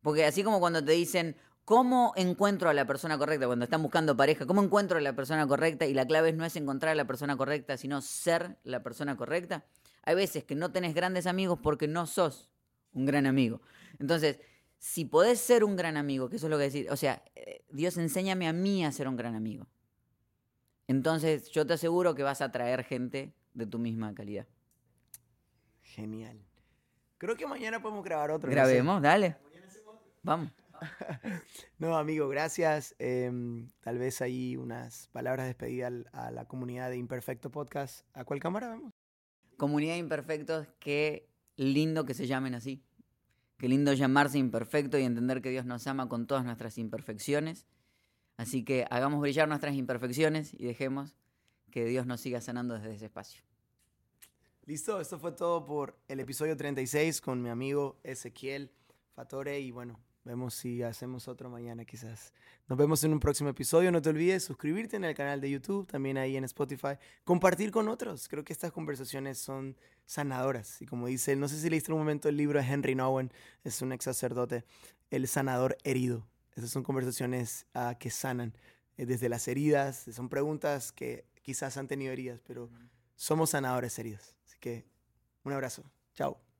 Porque 0.02 0.26
así 0.26 0.44
como 0.44 0.60
cuando 0.60 0.84
te 0.84 0.92
dicen, 0.92 1.34
¿cómo 1.64 2.12
encuentro 2.16 2.68
a 2.68 2.74
la 2.74 2.86
persona 2.86 3.16
correcta? 3.16 3.46
Cuando 3.46 3.64
están 3.64 3.82
buscando 3.82 4.16
pareja, 4.18 4.44
¿cómo 4.44 4.62
encuentro 4.62 4.98
a 4.98 5.00
la 5.00 5.16
persona 5.16 5.46
correcta? 5.46 5.86
Y 5.86 5.94
la 5.94 6.06
clave 6.06 6.34
no 6.34 6.44
es 6.44 6.56
encontrar 6.56 6.92
a 6.92 6.94
la 6.94 7.06
persona 7.06 7.38
correcta, 7.38 7.78
sino 7.78 8.02
ser 8.02 8.58
la 8.64 8.82
persona 8.82 9.16
correcta. 9.16 9.64
Hay 10.02 10.14
veces 10.14 10.44
que 10.44 10.56
no 10.56 10.72
tenés 10.72 10.94
grandes 10.94 11.26
amigos 11.26 11.58
porque 11.62 11.88
no 11.88 12.06
sos 12.06 12.50
un 12.92 13.06
gran 13.06 13.26
amigo. 13.26 13.60
Entonces, 13.98 14.40
si 14.78 15.04
podés 15.04 15.40
ser 15.40 15.64
un 15.64 15.76
gran 15.76 15.96
amigo, 15.96 16.28
que 16.28 16.36
eso 16.36 16.46
es 16.46 16.50
lo 16.50 16.58
que 16.58 16.64
decir, 16.64 16.90
o 16.90 16.96
sea, 16.96 17.22
eh, 17.34 17.64
Dios 17.70 17.96
enséñame 17.96 18.48
a 18.48 18.52
mí 18.52 18.84
a 18.84 18.92
ser 18.92 19.08
un 19.08 19.16
gran 19.16 19.34
amigo. 19.34 19.66
Entonces, 20.88 21.50
yo 21.50 21.66
te 21.66 21.74
aseguro 21.74 22.14
que 22.14 22.22
vas 22.22 22.40
a 22.40 22.46
atraer 22.46 22.84
gente 22.84 23.32
de 23.54 23.66
tu 23.66 23.78
misma 23.78 24.14
calidad. 24.14 24.46
Genial. 25.82 26.44
Creo 27.18 27.36
que 27.36 27.46
mañana 27.46 27.80
podemos 27.80 28.04
grabar 28.04 28.32
otro. 28.32 28.48
no 28.48 28.52
sé. 28.52 28.56
Grabemos, 28.56 29.00
dale. 29.00 29.36
Vamos. 30.22 30.50
No, 31.78 31.96
amigo, 31.96 32.28
gracias. 32.28 32.94
Em, 32.98 33.68
tal 33.80 33.98
vez 33.98 34.20
ahí 34.20 34.56
unas 34.56 35.08
palabras 35.08 35.44
de 35.44 35.48
despedida 35.48 35.90
a 36.12 36.30
la 36.30 36.44
comunidad 36.46 36.90
de 36.90 36.96
Imperfecto 36.96 37.50
Podcast. 37.50 38.04
¿A 38.14 38.24
cuál 38.24 38.40
cámara 38.40 38.68
vemos? 38.68 38.92
Comunidad 39.56 39.92
de 39.92 39.98
imperfectos, 39.98 40.66
qué 40.80 41.31
lindo 41.56 42.04
que 42.04 42.14
se 42.14 42.26
llamen 42.26 42.54
así. 42.54 42.82
Qué 43.58 43.68
lindo 43.68 43.92
llamarse 43.92 44.38
imperfecto 44.38 44.98
y 44.98 45.04
entender 45.04 45.40
que 45.40 45.50
Dios 45.50 45.64
nos 45.64 45.86
ama 45.86 46.08
con 46.08 46.26
todas 46.26 46.44
nuestras 46.44 46.78
imperfecciones. 46.78 47.66
Así 48.36 48.64
que 48.64 48.86
hagamos 48.90 49.20
brillar 49.20 49.48
nuestras 49.48 49.74
imperfecciones 49.74 50.52
y 50.54 50.64
dejemos 50.64 51.14
que 51.70 51.84
Dios 51.84 52.06
nos 52.06 52.20
siga 52.20 52.40
sanando 52.40 52.74
desde 52.74 52.94
ese 52.94 53.04
espacio. 53.06 53.42
Listo, 54.64 55.00
esto 55.00 55.18
fue 55.18 55.32
todo 55.32 55.64
por 55.64 55.98
el 56.08 56.20
episodio 56.20 56.56
36 56.56 57.20
con 57.20 57.42
mi 57.42 57.48
amigo 57.48 57.98
Ezequiel 58.04 58.70
Fatore 59.14 59.60
y 59.60 59.70
bueno, 59.70 59.98
vemos 60.24 60.54
si 60.54 60.82
hacemos 60.82 61.28
otro 61.28 61.50
mañana 61.50 61.84
quizás. 61.84 62.32
Nos 62.68 62.78
vemos 62.78 63.02
en 63.04 63.12
un 63.12 63.20
próximo 63.20 63.50
episodio. 63.50 63.90
No 63.90 64.00
te 64.00 64.10
olvides 64.10 64.44
suscribirte 64.44 64.96
en 64.96 65.04
el 65.04 65.14
canal 65.14 65.40
de 65.40 65.50
YouTube, 65.50 65.86
también 65.86 66.18
ahí 66.18 66.36
en 66.36 66.44
Spotify, 66.44 66.98
compartir 67.24 67.70
con 67.70 67.88
otros. 67.88 68.28
Creo 68.28 68.44
que 68.44 68.52
estas 68.52 68.72
conversaciones 68.72 69.38
son 69.38 69.76
sanadoras 70.06 70.80
y 70.82 70.86
como 70.86 71.06
dice, 71.06 71.36
no 71.36 71.48
sé 71.48 71.58
si 71.58 71.70
leíste 71.70 71.90
en 71.90 71.94
un 71.94 72.00
momento 72.00 72.28
el 72.28 72.36
libro 72.36 72.60
de 72.60 72.66
Henry 72.66 72.94
Nowen, 72.94 73.32
es 73.64 73.82
un 73.82 73.92
ex 73.92 74.04
sacerdote, 74.04 74.64
El 75.10 75.28
sanador 75.28 75.76
herido. 75.84 76.26
Esas 76.54 76.70
son 76.70 76.82
conversaciones 76.82 77.66
ah, 77.74 77.96
que 77.98 78.10
sanan 78.10 78.54
eh, 78.96 79.06
desde 79.06 79.28
las 79.28 79.48
heridas, 79.48 80.06
son 80.12 80.28
preguntas 80.28 80.92
que 80.92 81.24
quizás 81.42 81.76
han 81.76 81.88
tenido 81.88 82.12
heridas, 82.12 82.40
pero 82.46 82.70
somos 83.16 83.50
sanadores 83.50 83.98
heridos. 83.98 84.36
Así 84.46 84.56
que 84.60 84.84
un 85.44 85.52
abrazo. 85.52 85.84
Chao. 86.14 86.51